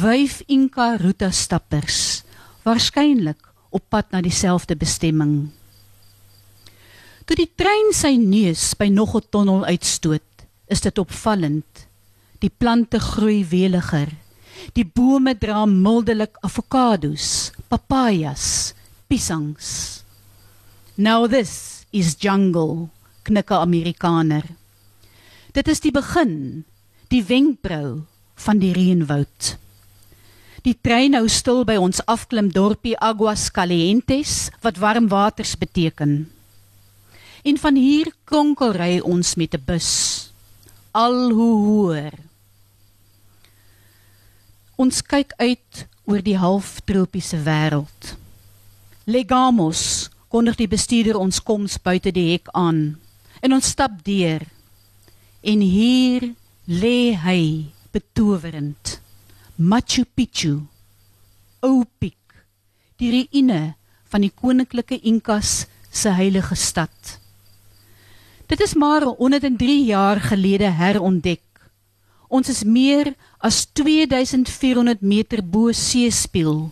wyf 0.03 0.43
inka 0.51 0.97
ruta 1.01 1.31
stappers 1.33 2.23
waarskynlik 2.67 3.41
op 3.71 3.85
pad 3.89 4.11
na 4.13 4.21
dieselfde 4.25 4.77
bestemming. 4.77 5.49
Toe 7.27 7.37
die 7.39 7.49
trein 7.59 7.93
sy 7.95 8.17
neus 8.19 8.75
by 8.79 8.89
nog 8.91 9.17
'n 9.17 9.27
tonnel 9.31 9.65
uitstoot 9.65 10.47
is 10.69 10.81
dit 10.81 10.99
opvallend. 10.99 11.87
Die 12.39 12.51
plante 12.51 12.99
groei 12.99 13.45
weliger. 13.45 14.11
Die 14.75 14.85
bome 14.85 15.35
dra 15.39 15.67
mildelik 15.67 16.37
avokados 16.43 17.53
papajas 17.69 18.75
piesangs. 19.09 20.03
Now 20.97 21.27
this 21.29 21.76
is 21.99 22.17
jungle 22.21 22.89
knikke 23.27 23.57
Amerikaner. 23.59 24.45
Dit 25.57 25.69
is 25.73 25.81
die 25.81 25.93
begin, 25.95 26.65
die 27.09 27.23
wenkbrau 27.25 28.05
van 28.45 28.61
die 28.61 28.73
reënwoud. 28.77 29.57
Die 30.67 30.75
trein 30.83 31.15
hou 31.17 31.27
stil 31.31 31.65
by 31.67 31.77
ons 31.81 32.03
afklim 32.11 32.51
dorpie 32.53 32.97
Aguas 32.99 33.49
Calientes 33.55 34.49
wat 34.65 34.81
warm 34.83 35.09
waters 35.09 35.55
beteken. 35.57 36.27
En 37.47 37.59
van 37.63 37.79
hier 37.79 38.11
kronkel 38.27 38.75
ry 38.75 38.99
ons 39.01 39.37
met 39.39 39.55
'n 39.55 39.63
bus 39.65 39.91
al 40.93 41.31
hoe 41.31 41.57
hoër. 41.67 42.15
Ons 44.77 45.03
kyk 45.03 45.33
uit 45.37 45.87
oor 46.05 46.23
die 46.25 46.37
halftropiese 46.37 47.39
wêreld. 47.45 48.17
Legamos 49.05 50.11
kondig 50.29 50.59
die 50.59 50.69
bestuurder 50.69 51.19
ons 51.19 51.41
koms 51.43 51.79
buite 51.83 52.13
die 52.13 52.33
hek 52.33 52.51
aan. 52.53 52.99
En 53.43 53.53
ons 53.53 53.73
stap 53.75 54.03
deur. 54.05 54.43
En 55.43 55.61
hier 55.61 56.33
lê 56.67 57.15
hy 57.15 57.43
betowerend 57.95 59.01
Machu 59.57 60.05
Picchu 60.05 60.67
ou 61.63 61.85
piek. 61.99 62.19
Die 62.99 63.13
ruïne 63.13 63.77
van 64.11 64.25
die 64.25 64.33
koninklike 64.33 64.99
Inkas 65.07 65.67
se 65.91 66.13
heilige 66.13 66.57
stad. 66.57 67.17
Dit 68.47 68.61
is 68.61 68.75
maar 68.79 69.03
103 69.03 69.85
jaar 69.89 70.21
gelede 70.21 70.71
herontdek. 70.71 71.43
Ons 72.29 72.51
is 72.51 72.63
meer 72.65 73.15
as 73.39 73.65
2400 73.73 75.03
meter 75.03 75.43
bo 75.43 75.73
seespieël 75.73 76.71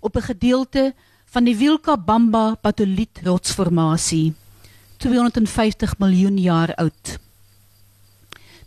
op 0.00 0.16
'n 0.16 0.28
gedeelte 0.30 0.94
van 1.34 1.48
die 1.48 1.56
Vilcabamba 1.58 2.54
Batholith 2.62 3.24
rotsformasie 3.26 4.36
250 5.02 5.96
miljoen 5.98 6.36
jaar 6.38 6.70
oud. 6.78 7.16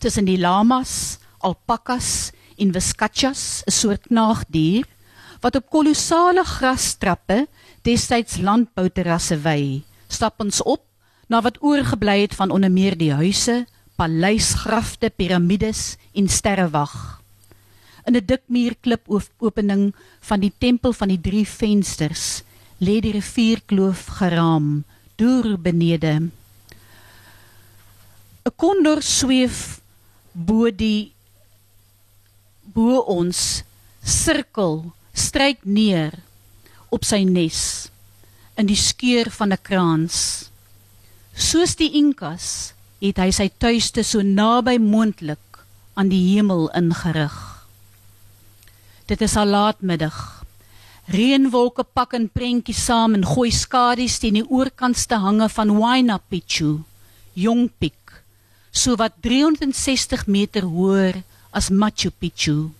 Tussen 0.04 0.28
die 0.28 0.36
lamas, 0.36 1.16
alpakas 1.40 2.34
en 2.60 2.74
wiskatjas, 2.76 3.64
'n 3.64 3.72
soort 3.72 4.04
knaagdier 4.12 4.84
wat 5.40 5.56
op 5.56 5.70
kolossale 5.70 6.44
grastrappe 6.44 7.48
destyds 7.88 8.36
landbouterrasse 8.38 9.38
wy, 9.48 9.84
stap 10.10 10.36
ons 10.44 10.60
op 10.62 10.84
na 11.30 11.42
wat 11.42 11.64
oorgebly 11.64 12.28
het 12.28 12.36
van 12.36 12.52
onder 12.52 12.72
meer 12.72 12.98
die 12.98 13.14
huise, 13.14 13.66
paleisgrafte, 13.96 15.10
piramides 15.10 15.96
en 16.14 16.28
sterrewag. 16.28 17.22
In 18.06 18.16
'n 18.16 18.26
dik 18.26 18.44
muurklip 18.48 19.08
opening 19.40 19.96
van 20.20 20.40
die 20.40 20.52
tempel 20.60 20.92
van 20.94 21.08
die 21.08 21.22
drie 21.22 21.48
vensters 21.48 22.44
lê 22.80 23.00
die 23.02 23.14
rivierkloof 23.18 24.06
geraam 24.20 24.84
deur 25.18 25.58
benede. 25.58 26.30
'n 28.46 28.54
Kondor 28.56 29.02
sweef 29.02 29.82
bo 30.34 30.70
die 30.70 31.12
bo 32.74 33.02
ons 33.02 33.64
sirkel, 34.04 34.94
stryk 35.14 35.66
neer 35.66 36.14
op 36.94 37.04
sy 37.04 37.24
nes 37.26 37.90
in 38.58 38.70
die 38.70 38.78
skeur 38.78 39.30
van 39.34 39.52
'n 39.54 39.62
kraans. 39.62 40.50
Soos 41.34 41.76
die 41.76 41.92
Inkas 41.98 42.74
het 43.02 43.18
hy 43.18 43.32
sy 43.32 43.50
tuiste 43.50 44.04
so 44.04 44.22
naby 44.22 44.78
moontlik 44.78 45.66
aan 45.94 46.10
die 46.10 46.34
hemel 46.34 46.70
ingerig. 46.74 47.36
Dit 49.08 49.22
is 49.22 49.36
al 49.38 49.48
laatmiddag. 49.48 50.37
Reënwolke 51.08 51.86
pak 51.96 52.18
in 52.18 52.26
prentjies 52.28 52.82
saam 52.84 53.14
en 53.16 53.22
gooi 53.24 53.48
skadu's 53.56 54.18
teen 54.20 54.42
die 54.42 54.48
oorkantste 54.52 55.16
hange 55.24 55.46
van 55.54 55.70
Huayna 55.72 56.18
Picchu, 56.20 56.82
Jong 57.32 57.70
Peak, 57.80 58.12
so 58.76 58.98
wat 59.00 59.16
360 59.24 60.26
meter 60.28 60.68
hoër 60.68 61.22
as 61.56 61.70
Machu 61.72 62.12
Picchu. 62.12 62.74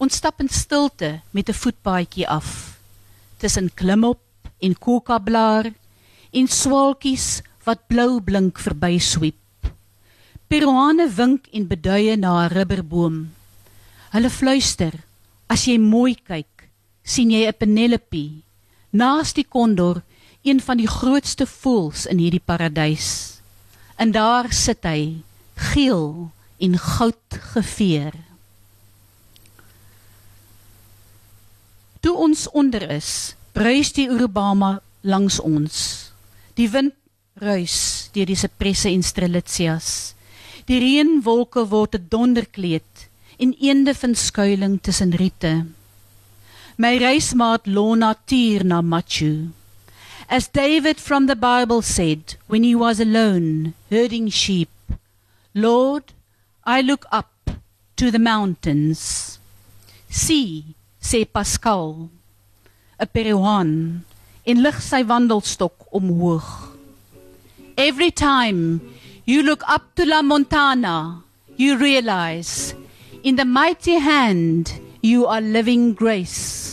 Ons 0.00 0.16
stap 0.22 0.40
in 0.40 0.48
stilte 0.48 1.20
met 1.36 1.50
'n 1.52 1.60
voetpaadjie 1.62 2.26
af 2.26 2.80
tussen 3.36 3.68
klimop 3.74 4.22
en 4.62 4.72
kokablaar 4.74 5.68
en 6.32 6.46
swaalkies 6.48 7.42
wat 7.66 7.86
blou 7.88 8.20
blink 8.20 8.58
verby 8.58 8.98
sweep. 8.98 9.68
Peruane 10.48 11.06
wink 11.12 11.46
en 11.52 11.68
beduie 11.68 12.16
na 12.16 12.48
'n 12.48 12.52
rubberboom. 12.56 13.16
Hulle 14.12 14.30
fluister: 14.30 14.92
"As 15.46 15.66
jy 15.66 15.76
mooi 15.78 16.14
kyk, 16.14 16.51
sien 17.04 17.30
jy 17.30 17.46
'n 17.46 17.58
Penelope 17.58 18.42
naas 18.90 19.32
die 19.32 19.44
kondor, 19.44 20.02
een 20.42 20.60
van 20.60 20.76
die 20.76 20.88
grootste 20.88 21.46
voëls 21.46 22.06
in 22.06 22.18
hierdie 22.18 22.42
paradys." 22.44 23.40
En 23.96 24.10
daar 24.10 24.52
sit 24.52 24.82
hy, 24.82 25.22
geel 25.54 26.30
en 26.58 26.78
goud 26.78 27.38
geveer. 27.54 28.14
Toe 32.00 32.14
ons 32.14 32.50
onder 32.50 32.82
is, 32.90 33.34
bruis 33.52 33.92
die 33.92 34.08
Urubama 34.08 34.80
langs 35.00 35.40
ons. 35.40 36.10
Die 36.58 36.68
wind 36.70 36.94
ruis 37.38 38.08
deur 38.12 38.26
die 38.26 38.38
sepresse 38.38 38.90
en 38.90 39.04
strelitzias. 39.06 40.14
Die 40.66 40.80
reënwolke 40.82 41.64
word 41.68 41.94
'n 41.94 42.06
donderkleed 42.08 43.08
en 43.38 43.54
eende 43.58 43.94
vind 43.94 44.18
skuilings 44.18 44.82
tussen 44.82 45.12
riete. 45.14 45.66
My 46.78 46.96
reismaat 46.96 47.66
Lona 47.66 48.16
tuur 48.26 48.64
na 48.64 48.80
Machu. 48.80 49.50
As 50.28 50.48
David 50.48 50.96
from 50.96 51.26
the 51.26 51.36
Bible 51.36 51.82
said 51.82 52.36
when 52.46 52.64
he 52.64 52.74
was 52.74 52.98
alone 52.98 53.74
herding 53.90 54.28
sheep, 54.30 54.70
Lord, 55.54 56.04
I 56.64 56.80
look 56.80 57.04
up 57.12 57.28
to 57.96 58.10
the 58.10 58.18
mountains. 58.18 59.38
See, 60.08 60.74
sê 61.00 61.26
Pascal, 61.30 62.08
'n 62.98 63.06
Peruaan, 63.12 64.04
en 64.46 64.62
lig 64.62 64.80
sy 64.80 65.02
wandelstok 65.04 65.76
omhoog. 65.92 66.72
Every 67.76 68.10
time 68.10 68.80
you 69.26 69.42
look 69.42 69.62
up 69.68 69.94
to 69.96 70.06
La 70.06 70.22
Montana, 70.22 71.22
you 71.56 71.76
realize 71.76 72.74
in 73.22 73.36
the 73.36 73.44
mighty 73.44 73.98
hand 74.00 74.72
you 75.02 75.26
are 75.26 75.40
living 75.40 75.94
grace. 75.94 76.71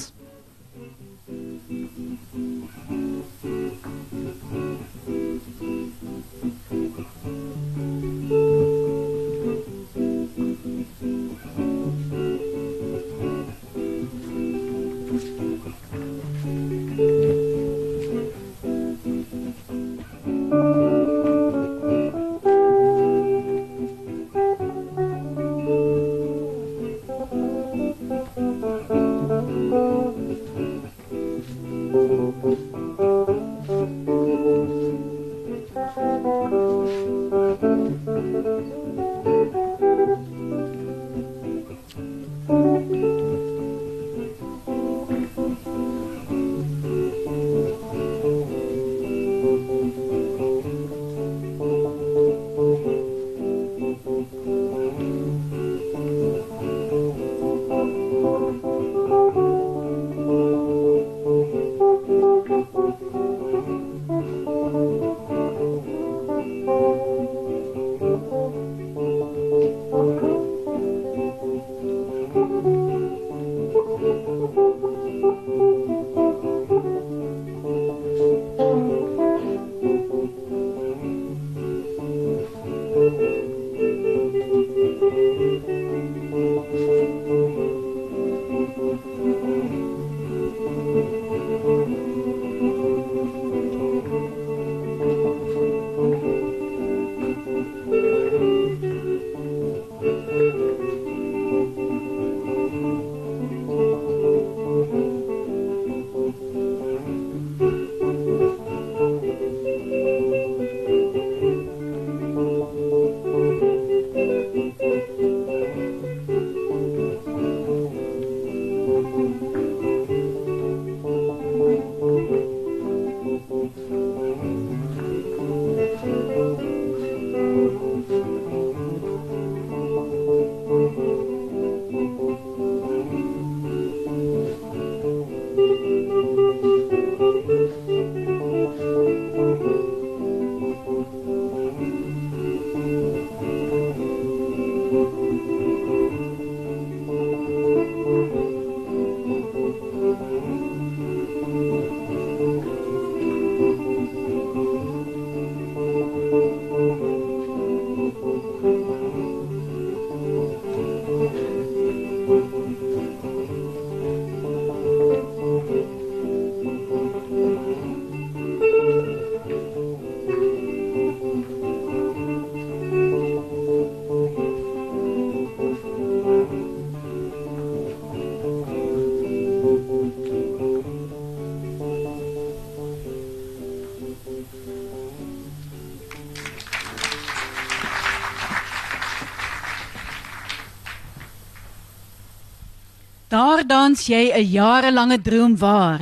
Daar 193.29 193.61
dans 193.61 194.07
jy 194.09 194.33
'n 194.33 194.49
jarelange 194.49 195.21
droom 195.21 195.53
waar. 195.57 196.01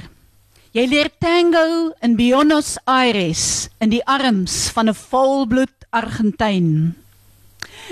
Jy 0.71 0.85
leer 0.87 1.09
tango 1.19 1.91
in 1.99 2.15
Buenos 2.15 2.77
Aires 2.85 3.67
in 3.83 3.89
die 3.89 4.05
arms 4.05 4.71
van 4.71 4.87
'n 4.87 4.95
volbloed 4.95 5.75
Argentyn. 5.91 6.95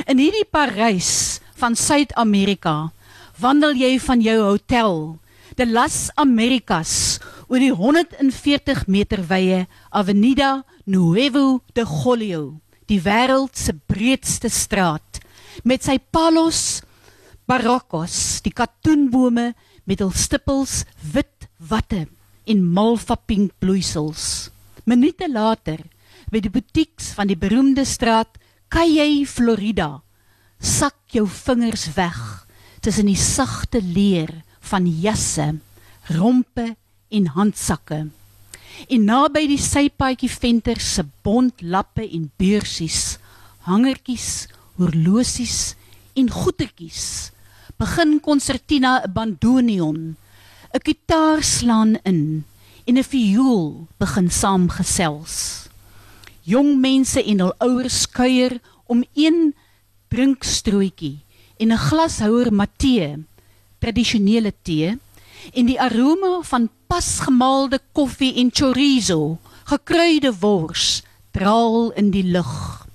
In 0.08 0.18
hierdie 0.18 0.48
Parys 0.50 1.42
van 1.56 1.76
Suid-Amerika 1.76 2.92
wandel 3.38 3.76
jy 3.76 4.00
van 4.00 4.22
jou 4.22 4.40
hotel, 4.40 5.20
De 5.56 5.66
Las 5.66 6.10
Americas, 6.16 7.20
oor 7.48 7.60
die 7.60 7.74
140 7.74 8.88
meter 8.88 9.24
wye 9.28 9.68
Avenida 9.90 10.64
Nuevo 10.86 11.62
de 11.74 11.86
Julio, 11.86 12.60
die 12.86 13.02
wêreld 13.02 13.58
se 13.58 13.74
breedste 13.86 14.50
straat, 14.50 15.20
met 15.64 15.84
sy 15.84 16.00
palos 16.12 16.82
barocos, 17.46 18.42
die 18.46 18.54
katoenbome 18.54 19.54
met 19.86 20.02
hul 20.02 20.14
stippels 20.14 20.84
wit 21.14 21.48
watte 21.58 22.06
en 22.50 22.64
malva 22.66 23.18
pink 23.18 23.54
bloeisels. 23.62 24.50
Minute 24.86 25.30
later, 25.30 25.82
by 26.30 26.42
die 26.42 26.52
butieks 26.54 27.14
van 27.18 27.30
die 27.30 27.38
beroemde 27.38 27.86
straat 27.86 28.38
Calle 28.74 29.26
Florida, 29.30 30.02
sak 30.60 30.98
jou 31.14 31.26
vingers 31.30 31.88
weg 31.96 32.18
tussen 32.86 33.10
die 33.10 33.18
sagte 33.18 33.82
leer 33.82 34.30
van 34.70 34.86
jasse, 34.86 35.56
rompe 36.18 36.76
en 37.10 37.30
handsakke. 37.34 38.06
En 38.92 39.06
naby 39.08 39.46
die 39.50 39.62
sypaadjie 39.62 40.30
venter 40.30 40.82
se 40.82 41.06
bont 41.26 41.62
lappe 41.64 42.04
en 42.06 42.28
beursies, 42.38 43.18
hangertjies, 43.66 44.48
horlosies 44.78 45.76
en 46.20 46.30
goetertjies, 46.30 47.32
begin 47.78 48.20
konsertina 48.20 49.04
'n 49.04 49.12
bandoneon, 49.12 50.16
'n 50.74 50.82
kitaar 50.88 51.44
slaan 51.44 52.00
in 52.04 52.46
en 52.88 52.98
'n 52.98 53.04
viool 53.04 53.88
begin 53.98 54.30
saamgesels. 54.30 55.68
Jong 56.44 56.80
mense 56.80 57.20
en 57.24 57.40
hul 57.40 57.56
ouers 57.58 58.08
kuier 58.08 58.62
om 58.86 59.04
een 59.14 59.54
drinkstrootjie 60.08 61.20
en 61.58 61.72
'n 61.72 61.84
glashouer 61.88 62.54
matee, 62.54 63.26
tradisionele 63.80 64.54
tee, 64.62 64.98
en 65.54 65.66
die 65.66 65.82
aroma 65.82 66.42
van 66.42 66.70
pasgemaalde 66.88 67.80
koffie 67.92 68.36
en 68.42 68.50
chorizo, 68.54 69.38
gekruide 69.66 70.32
wors, 70.40 71.04
draal 71.32 71.92
in 71.92 72.12
die 72.12 72.24
lug. 72.24 72.86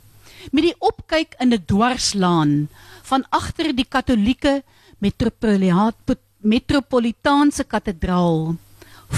Met 0.51 0.63
die 0.63 0.77
opkyk 0.79 1.35
in 1.39 1.53
'n 1.53 1.65
dwarslaan 1.67 2.69
van 3.11 3.27
agter 3.35 3.73
die 3.75 3.89
katolieke 3.89 4.61
metropolitaanse 5.03 7.65
kathedraal, 7.67 8.55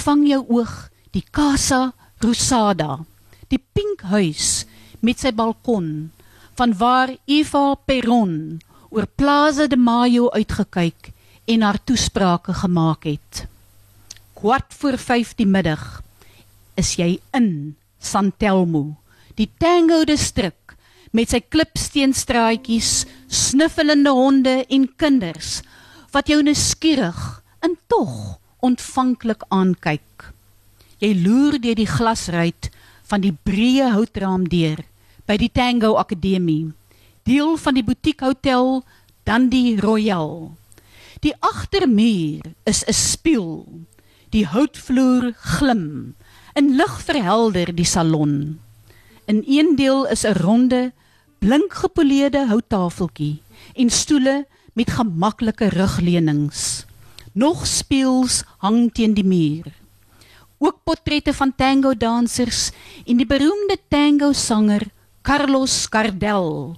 vang 0.05 0.23
jou 0.31 0.43
oog 0.57 0.73
die 1.13 1.25
Casa 1.29 1.93
Rosada, 2.25 3.05
die 3.53 3.61
pink 3.61 4.01
huis 4.09 4.65
met 5.05 5.21
sy 5.21 5.29
balkon 5.37 6.09
van 6.57 6.73
waar 6.79 7.11
Eva 7.27 7.75
Peron 7.87 8.61
oor 8.93 9.07
Plaza 9.17 9.67
de 9.69 9.77
Mayo 9.77 10.31
uitgekyk 10.33 11.13
en 11.53 11.63
haar 11.67 11.81
toesprake 11.85 12.55
gemaak 12.63 13.05
het. 13.09 13.47
Kwart 14.39 14.75
voor 14.79 14.99
5 14.99 15.35
die 15.41 15.49
middag 15.49 16.03
is 16.81 16.95
jy 16.97 17.21
in 17.37 17.77
Santelmo, 18.01 18.97
die 19.37 19.51
Tango 19.61 20.05
distrik 20.09 20.77
met 21.13 21.33
sy 21.33 21.41
klipsteenstraatjies, 21.45 23.05
snuffelende 23.33 24.13
honde 24.13 24.55
en 24.69 24.85
kinders 25.01 25.63
wat 26.13 26.29
jou 26.29 26.43
nuuskierig 26.45 27.19
en 27.65 27.77
tog 27.89 28.37
ontvanklik 28.61 29.47
aankyk. 29.49 30.29
Jy 31.01 31.15
loer 31.25 31.57
deur 31.63 31.79
die 31.79 31.89
glasruit 31.89 32.69
van 33.09 33.25
die 33.25 33.33
breë 33.33 33.89
houtraam 33.97 34.45
deur 34.53 34.85
by 35.27 35.39
die 35.41 35.51
Tango 35.51 35.97
Akademie, 35.97 36.73
deel 37.25 37.57
van 37.57 37.79
die 37.79 37.87
butiekhotel 37.87 38.83
Dandy 39.25 39.79
Royal. 39.81 40.53
Die 41.23 41.35
agtermuur 41.41 42.43
is 42.67 42.85
'n 42.85 42.93
spieël. 42.93 43.67
Die 44.31 44.47
houtvloer 44.47 45.33
glim. 45.39 46.15
In 46.55 46.77
lig 46.77 46.95
verhelder 47.03 47.75
die 47.75 47.87
salon. 47.87 48.59
In 49.27 49.45
een 49.47 49.77
deel 49.77 50.07
is 50.07 50.25
'n 50.25 50.35
ronde, 50.35 50.93
blink 51.43 51.75
gepoleerde 51.75 52.45
houttafeltjie 52.47 53.41
en 53.75 53.89
stoele 53.91 54.45
met 54.79 54.93
gemaklike 54.95 55.73
rugleunings. 55.75 56.85
Nog 57.35 57.65
spieëls 57.67 58.43
hang 58.63 58.93
teen 58.95 59.17
die 59.17 59.27
muur. 59.27 59.67
Ook 60.63 60.85
portrette 60.87 61.35
van 61.35 61.51
tango 61.59 61.97
dansers 61.99 62.69
en 63.03 63.19
die 63.19 63.27
beroemde 63.27 63.75
tango 63.91 64.31
sanger 64.33 64.87
Carlos 65.27 65.89
Gardel. 65.91 66.77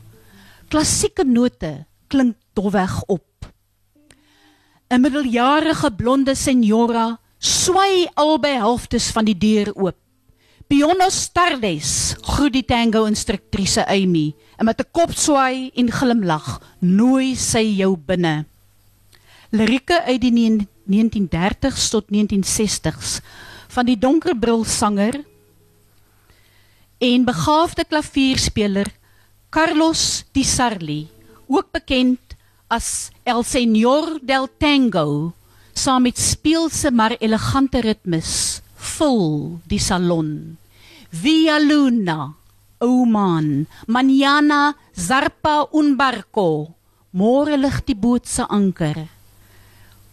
Klassieke 0.72 1.26
note 1.28 1.84
klink 2.08 2.36
dofweg 2.56 3.02
op. 3.04 3.52
'n 4.88 5.00
Middeljarige 5.00 5.92
blonde 5.92 6.34
senjora 6.34 7.18
swai 7.38 8.08
albei 8.14 8.56
helftes 8.56 9.10
van 9.12 9.24
die 9.28 9.36
deur 9.36 9.74
oop. 9.76 10.03
Buenos 10.64 11.28
tardes, 11.28 12.14
groet 12.24 12.54
die 12.54 12.64
tango 12.64 13.02
instruktrise 13.04 13.82
Amy 13.84 14.32
en 14.56 14.64
met 14.64 14.80
'n 14.80 14.88
kopswaai 14.96 15.70
en 15.76 15.90
glimlag 15.92 16.60
nooi 16.80 17.36
sy 17.36 17.76
jou 17.76 17.96
binne. 17.96 18.46
Lirieke 19.52 20.00
uit 20.08 20.20
die 20.20 20.32
1930s 20.32 21.90
tot 21.90 22.08
1960s 22.08 23.20
van 23.68 23.84
die 23.84 23.98
donkerbril 23.98 24.64
sanger 24.64 25.24
en 26.98 27.24
begaafde 27.24 27.84
klavierspeler 27.84 28.88
Carlos 29.50 30.24
Di 30.32 30.44
Sarli, 30.44 31.08
ook 31.46 31.72
bekend 31.72 32.20
as 32.68 33.10
El 33.24 33.44
Señor 33.44 34.18
del 34.22 34.48
Tango, 34.58 35.34
saam 35.74 36.02
met 36.02 36.18
speelse 36.18 36.90
maar 36.90 37.16
elegante 37.20 37.80
ritmes, 37.80 38.63
vul 38.84 39.60
die 39.66 39.80
salon. 39.80 40.56
Via 41.10 41.58
Luna, 41.58 42.34
Oman, 42.80 43.66
Manana, 43.86 44.74
Zarpa 44.94 45.68
un 45.72 45.94
barco, 45.96 46.74
môre 47.12 47.56
lig 47.56 47.80
die 47.86 47.96
boot 47.96 48.26
se 48.26 48.44
anker. 48.48 49.06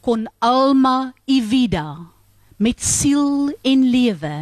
Kon 0.02 0.28
alma 0.40 1.14
y 1.26 1.42
vida 1.42 1.98
met 2.62 2.82
siel 2.82 3.52
en 3.66 3.90
lewe. 3.90 4.38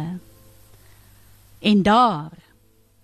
En 1.60 1.82
daar 1.82 2.32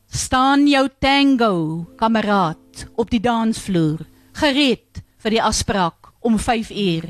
staan 0.08 0.66
jou 0.68 0.88
tango 0.98 1.84
kameraad 1.96 2.86
op 2.96 3.10
die 3.10 3.20
dansvloer, 3.20 4.04
gereed 4.36 5.02
vir 5.24 5.36
die 5.36 5.42
afspraak 5.42 6.12
om 6.20 6.38
5 6.38 6.70
uur. 6.70 7.08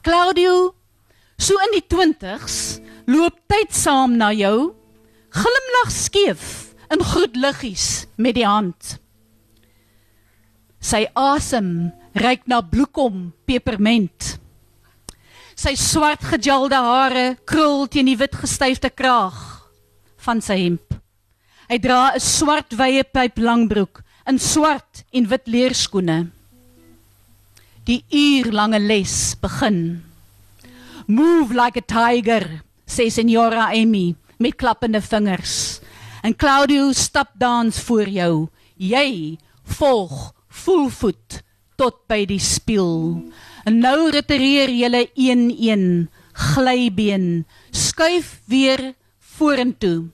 Claudio, 0.00 0.74
so 1.36 1.56
in 1.68 1.76
die 1.76 1.84
20s, 1.84 2.80
loop 3.10 3.36
tyd 3.50 3.72
saam 3.74 4.14
na 4.18 4.30
jou, 4.36 4.70
glimlag 5.34 5.90
skeef 5.90 6.44
in 6.90 7.02
groet 7.12 7.38
liggies 7.38 7.86
met 8.18 8.36
die 8.38 8.46
hand. 8.46 8.96
Sy 10.80 11.04
asem 11.18 11.90
reuk 12.16 12.46
na 12.50 12.60
bloekom, 12.64 13.30
peperment. 13.46 14.36
Sy 15.58 15.74
swart 15.76 16.24
gejalde 16.30 16.78
hare 16.80 17.24
krul 17.48 17.84
teen 17.90 18.08
die 18.08 18.18
wit 18.18 18.36
gestyfde 18.38 18.90
kraag 18.94 19.38
van 20.24 20.40
sy 20.44 20.56
hemp. 20.62 20.96
Hy 21.70 21.78
dra 21.78 22.12
'n 22.14 22.20
swart 22.20 22.72
wye 22.74 23.04
pyp 23.04 23.38
langbroek 23.38 24.02
in 24.26 24.38
swart 24.38 25.04
en 25.12 25.28
wit 25.28 25.46
leerskoene. 25.46 26.30
Die 27.84 28.02
uurlange 28.10 28.78
les 28.78 29.34
begin. 29.34 30.02
Move 31.06 31.54
like 31.54 31.76
a 31.76 31.82
tiger, 31.82 32.62
sê 32.90 33.06
Senora 33.10 33.70
Amy 33.70 34.16
met 34.42 34.56
klappende 34.58 35.00
vingers. 35.00 35.80
En 36.22 36.34
Claudio 36.36 36.92
stap 36.92 37.30
dans 37.38 37.80
voor 37.86 38.08
jou. 38.08 38.48
Jy 38.76 39.38
volg 39.78 40.32
voelvoet 40.48 41.40
tot 41.78 42.02
by 42.10 42.24
die 42.28 42.40
spieël. 42.42 43.20
En 43.64 43.78
nou 43.80 44.10
retireer 44.12 44.72
julle 44.74 45.06
een-een 45.14 46.08
glybeen, 46.34 47.44
skuif 47.70 48.40
weer 48.50 48.94
vorentoe. 49.36 50.10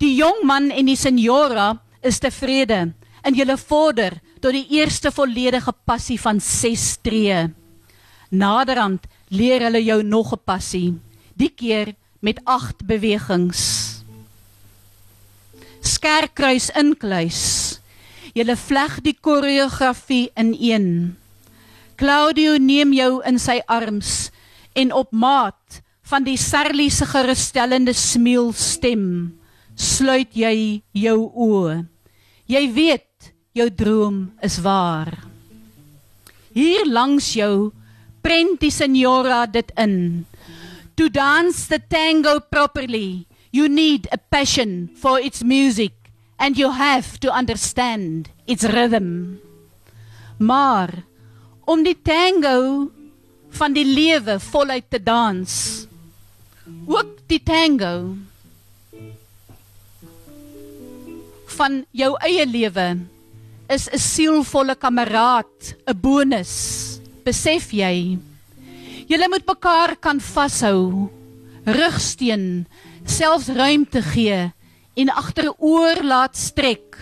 Die 0.00 0.14
jong 0.18 0.42
man 0.48 0.72
en 0.74 0.88
die 0.88 0.98
senjora 0.98 1.76
is 2.04 2.20
tevrede 2.20 2.88
en 3.22 3.36
julle 3.36 3.56
vorder 3.60 4.18
tot 4.42 4.54
die 4.56 4.66
eerste 4.78 5.12
volledige 5.14 5.72
passie 5.88 6.18
van 6.20 6.40
6 6.40 6.88
tree. 7.04 7.46
Naderhand 8.28 9.06
leer 9.32 9.64
hulle 9.68 9.80
jou 9.84 10.02
nog 10.02 10.32
'n 10.32 10.44
passie, 10.44 10.98
die 11.34 11.50
keer 11.50 11.94
met 12.20 12.40
8 12.44 12.84
bewegings. 12.86 13.62
Skerkruis 15.80 16.70
inkluis. 16.78 17.42
Julle 18.34 18.56
vleg 18.56 18.98
die 19.06 19.16
koreografie 19.20 20.28
in 20.38 20.54
een. 20.58 20.88
Claudio 21.98 22.58
neem 22.62 22.92
jou 22.94 23.18
in 23.26 23.40
sy 23.42 23.58
arms 23.66 24.30
en 24.78 24.92
op 24.94 25.10
maat 25.10 25.82
van 26.08 26.24
die 26.24 26.38
Sarli 26.38 26.88
se 26.90 27.06
gerusstellende 27.08 27.92
smiel 27.92 28.52
stem 28.54 29.38
sluit 29.78 30.34
jy 30.34 30.82
jou 30.96 31.18
oë. 31.30 31.82
Jy 32.50 32.62
weet 32.74 33.32
jou 33.54 33.68
droom 33.70 34.16
is 34.42 34.58
waar. 34.64 35.12
Hier 36.54 36.86
langs 36.88 37.30
jou 37.36 37.70
prent 38.24 38.58
die 38.60 38.72
senora 38.74 39.44
dit 39.46 39.70
in. 39.78 40.24
To 40.98 41.08
dance 41.08 41.70
the 41.70 41.78
tango 41.78 42.40
properly, 42.40 43.28
you 43.52 43.68
need 43.68 44.08
a 44.10 44.18
passion 44.18 44.90
for 44.98 45.20
its 45.20 45.44
music 45.44 45.92
and 46.40 46.58
you 46.58 46.72
have 46.74 47.20
to 47.20 47.30
understand 47.30 48.30
its 48.50 48.64
rhythm. 48.66 49.38
Maar 50.42 51.06
om 51.70 51.84
die 51.86 51.94
tango 52.02 52.90
van 53.54 53.78
die 53.78 53.86
lewe 53.86 54.40
voluit 54.42 54.90
te 54.90 54.98
dans. 54.98 55.86
Ook 56.90 57.22
die 57.30 57.42
tango 57.46 58.18
van 61.58 61.84
jou 61.94 62.16
eie 62.26 62.42
lewe 62.42 62.88
is 63.70 63.86
'n 63.86 63.98
sielvolle 63.98 64.74
kameraad, 64.74 65.78
'n 65.86 66.00
bonus. 66.00 66.98
Besef 67.22 67.70
jy? 67.70 68.18
Julle 69.08 69.24
moet 69.32 69.46
mekaar 69.48 69.94
kan 70.04 70.18
vashou, 70.20 71.08
rugsteun, 71.64 72.66
selfs 73.08 73.48
ruimte 73.56 74.02
gee 74.04 74.50
en 75.00 75.12
agteroor 75.16 76.02
laat 76.04 76.36
strek 76.36 76.98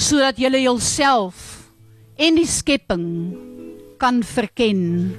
sodat 0.00 0.40
julle 0.40 0.62
jouself 0.64 1.68
en 2.16 2.40
die 2.40 2.48
skepping 2.48 3.08
kan 4.00 4.22
verken. 4.24 5.12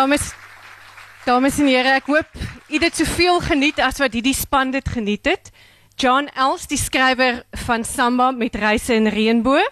Dames 0.00 0.30
Dames 1.26 1.58
en 1.60 1.66
here, 1.68 1.90
ek 1.98 2.06
hoop 2.08 2.36
u 2.72 2.78
het 2.80 2.96
soveel 2.96 3.42
geniet 3.44 3.82
as 3.84 3.98
wat 4.00 4.14
hierdie 4.16 4.32
span 4.32 4.70
dit 4.72 4.86
geniet 4.88 5.28
het. 5.28 5.50
John 6.00 6.30
Els, 6.32 6.64
die 6.70 6.78
skrywer 6.80 7.42
van 7.66 7.84
Samba 7.84 8.30
met 8.32 8.56
Reise 8.56 8.96
in 8.96 9.10
Reënboog. 9.12 9.68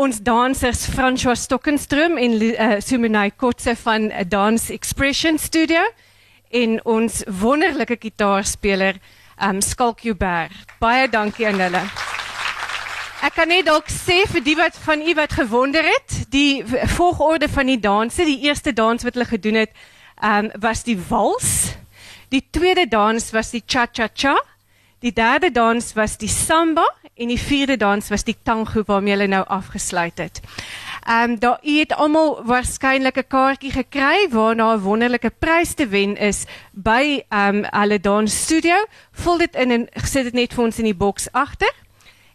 Ons 0.00 0.22
dansers 0.24 0.86
François 0.94 1.36
Stockenstrom 1.36 2.16
en 2.16 2.38
uh, 2.40 2.70
Sumunai 2.80 3.34
Kotse 3.36 3.76
van 3.84 4.08
uh, 4.08 4.24
Dance 4.24 4.72
Expression 4.72 5.36
Studio 5.36 5.84
en 6.48 6.80
ons 6.88 7.20
wonderlike 7.28 8.00
gitaarspeler 8.00 8.96
um 9.36 9.60
Skalk 9.60 10.08
Joubert. 10.08 10.56
Baie 10.80 11.04
dankie 11.12 11.52
aan 11.52 11.60
hulle. 11.68 11.84
Ek 13.24 13.38
kan 13.38 13.48
net 13.48 13.64
dalk 13.64 13.86
sê 13.88 14.18
vir 14.28 14.42
die 14.44 14.54
wat 14.58 14.74
van 14.84 15.00
u 15.00 15.14
wat 15.16 15.32
gewonder 15.32 15.86
het, 15.88 16.16
die 16.28 16.60
volgorde 16.92 17.46
van 17.48 17.70
die 17.70 17.78
danse, 17.80 18.20
die 18.28 18.42
eerste 18.44 18.74
dans 18.76 19.00
wat 19.00 19.14
hulle 19.16 19.24
gedoen 19.30 19.56
het, 19.62 19.70
um, 20.20 20.50
was 20.60 20.82
die 20.84 20.98
wals. 21.08 21.72
Die 22.28 22.42
tweede 22.52 22.84
dans 22.84 23.30
was 23.32 23.54
die 23.54 23.62
cha-cha-cha. 23.64 24.34
Die 25.00 25.12
derde 25.16 25.48
dans 25.56 25.88
was 25.96 26.18
die 26.20 26.28
samba 26.28 26.84
en 27.16 27.32
die 27.32 27.40
vierde 27.40 27.78
dans 27.80 28.10
was 28.12 28.26
die 28.28 28.36
tango 28.44 28.82
waarmee 28.84 29.14
hulle 29.16 29.30
nou 29.32 29.40
afgesluit 29.48 30.20
het. 30.20 30.42
Ehm 31.08 31.30
um, 31.30 31.38
daar 31.40 31.64
het 31.64 31.96
almal 31.96 32.42
waarskynlik 32.44 33.16
'n 33.22 33.28
kaartjie 33.28 33.72
gekry 33.72 34.28
waarna 34.30 34.74
'n 34.74 34.84
wonderlike 34.84 35.30
prys 35.30 35.72
te 35.74 35.88
wen 35.88 36.16
is 36.16 36.44
by 36.72 37.24
ehm 37.28 37.64
um, 37.64 37.64
hulle 37.70 38.00
dans 38.00 38.42
studio. 38.44 38.84
Vul 39.12 39.38
dit 39.38 39.56
in 39.56 39.70
en 39.70 39.88
sit 40.04 40.24
dit 40.24 40.32
net 40.32 40.54
vir 40.54 40.64
ons 40.64 40.78
in 40.78 40.84
die 40.92 41.00
boks 41.04 41.32
agter. 41.32 41.72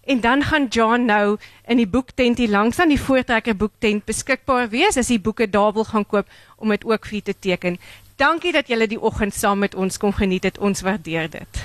En 0.10 0.22
dan 0.22 0.43
gaan 0.43 0.66
John 0.66 1.05
nou 1.05 1.38
in 1.66 1.78
die 1.78 1.88
boektent 1.88 2.38
hier 2.38 2.49
langs 2.49 2.80
aan 2.80 2.89
die 2.89 3.01
voortrekker 3.01 3.55
boektent 3.55 4.07
beskikbaar 4.10 4.70
wees 4.70 4.97
as 4.97 5.12
jy 5.14 5.20
boeke 5.22 5.45
daar 5.49 5.74
wil 5.76 5.86
gaan 5.86 6.05
koop 6.05 6.32
om 6.57 6.74
dit 6.74 6.86
ook 6.86 7.05
vir 7.05 7.22
te 7.22 7.36
teken. 7.39 7.78
Dankie 8.18 8.51
dat 8.51 8.68
julle 8.74 8.88
die 8.89 8.97
oggend 8.97 9.38
saam 9.38 9.62
met 9.62 9.76
ons 9.76 10.01
kon 10.01 10.14
geniet 10.14 10.49
het. 10.49 10.57
Ons 10.57 10.82
waardeer 10.82 11.30
dit. 11.30 11.62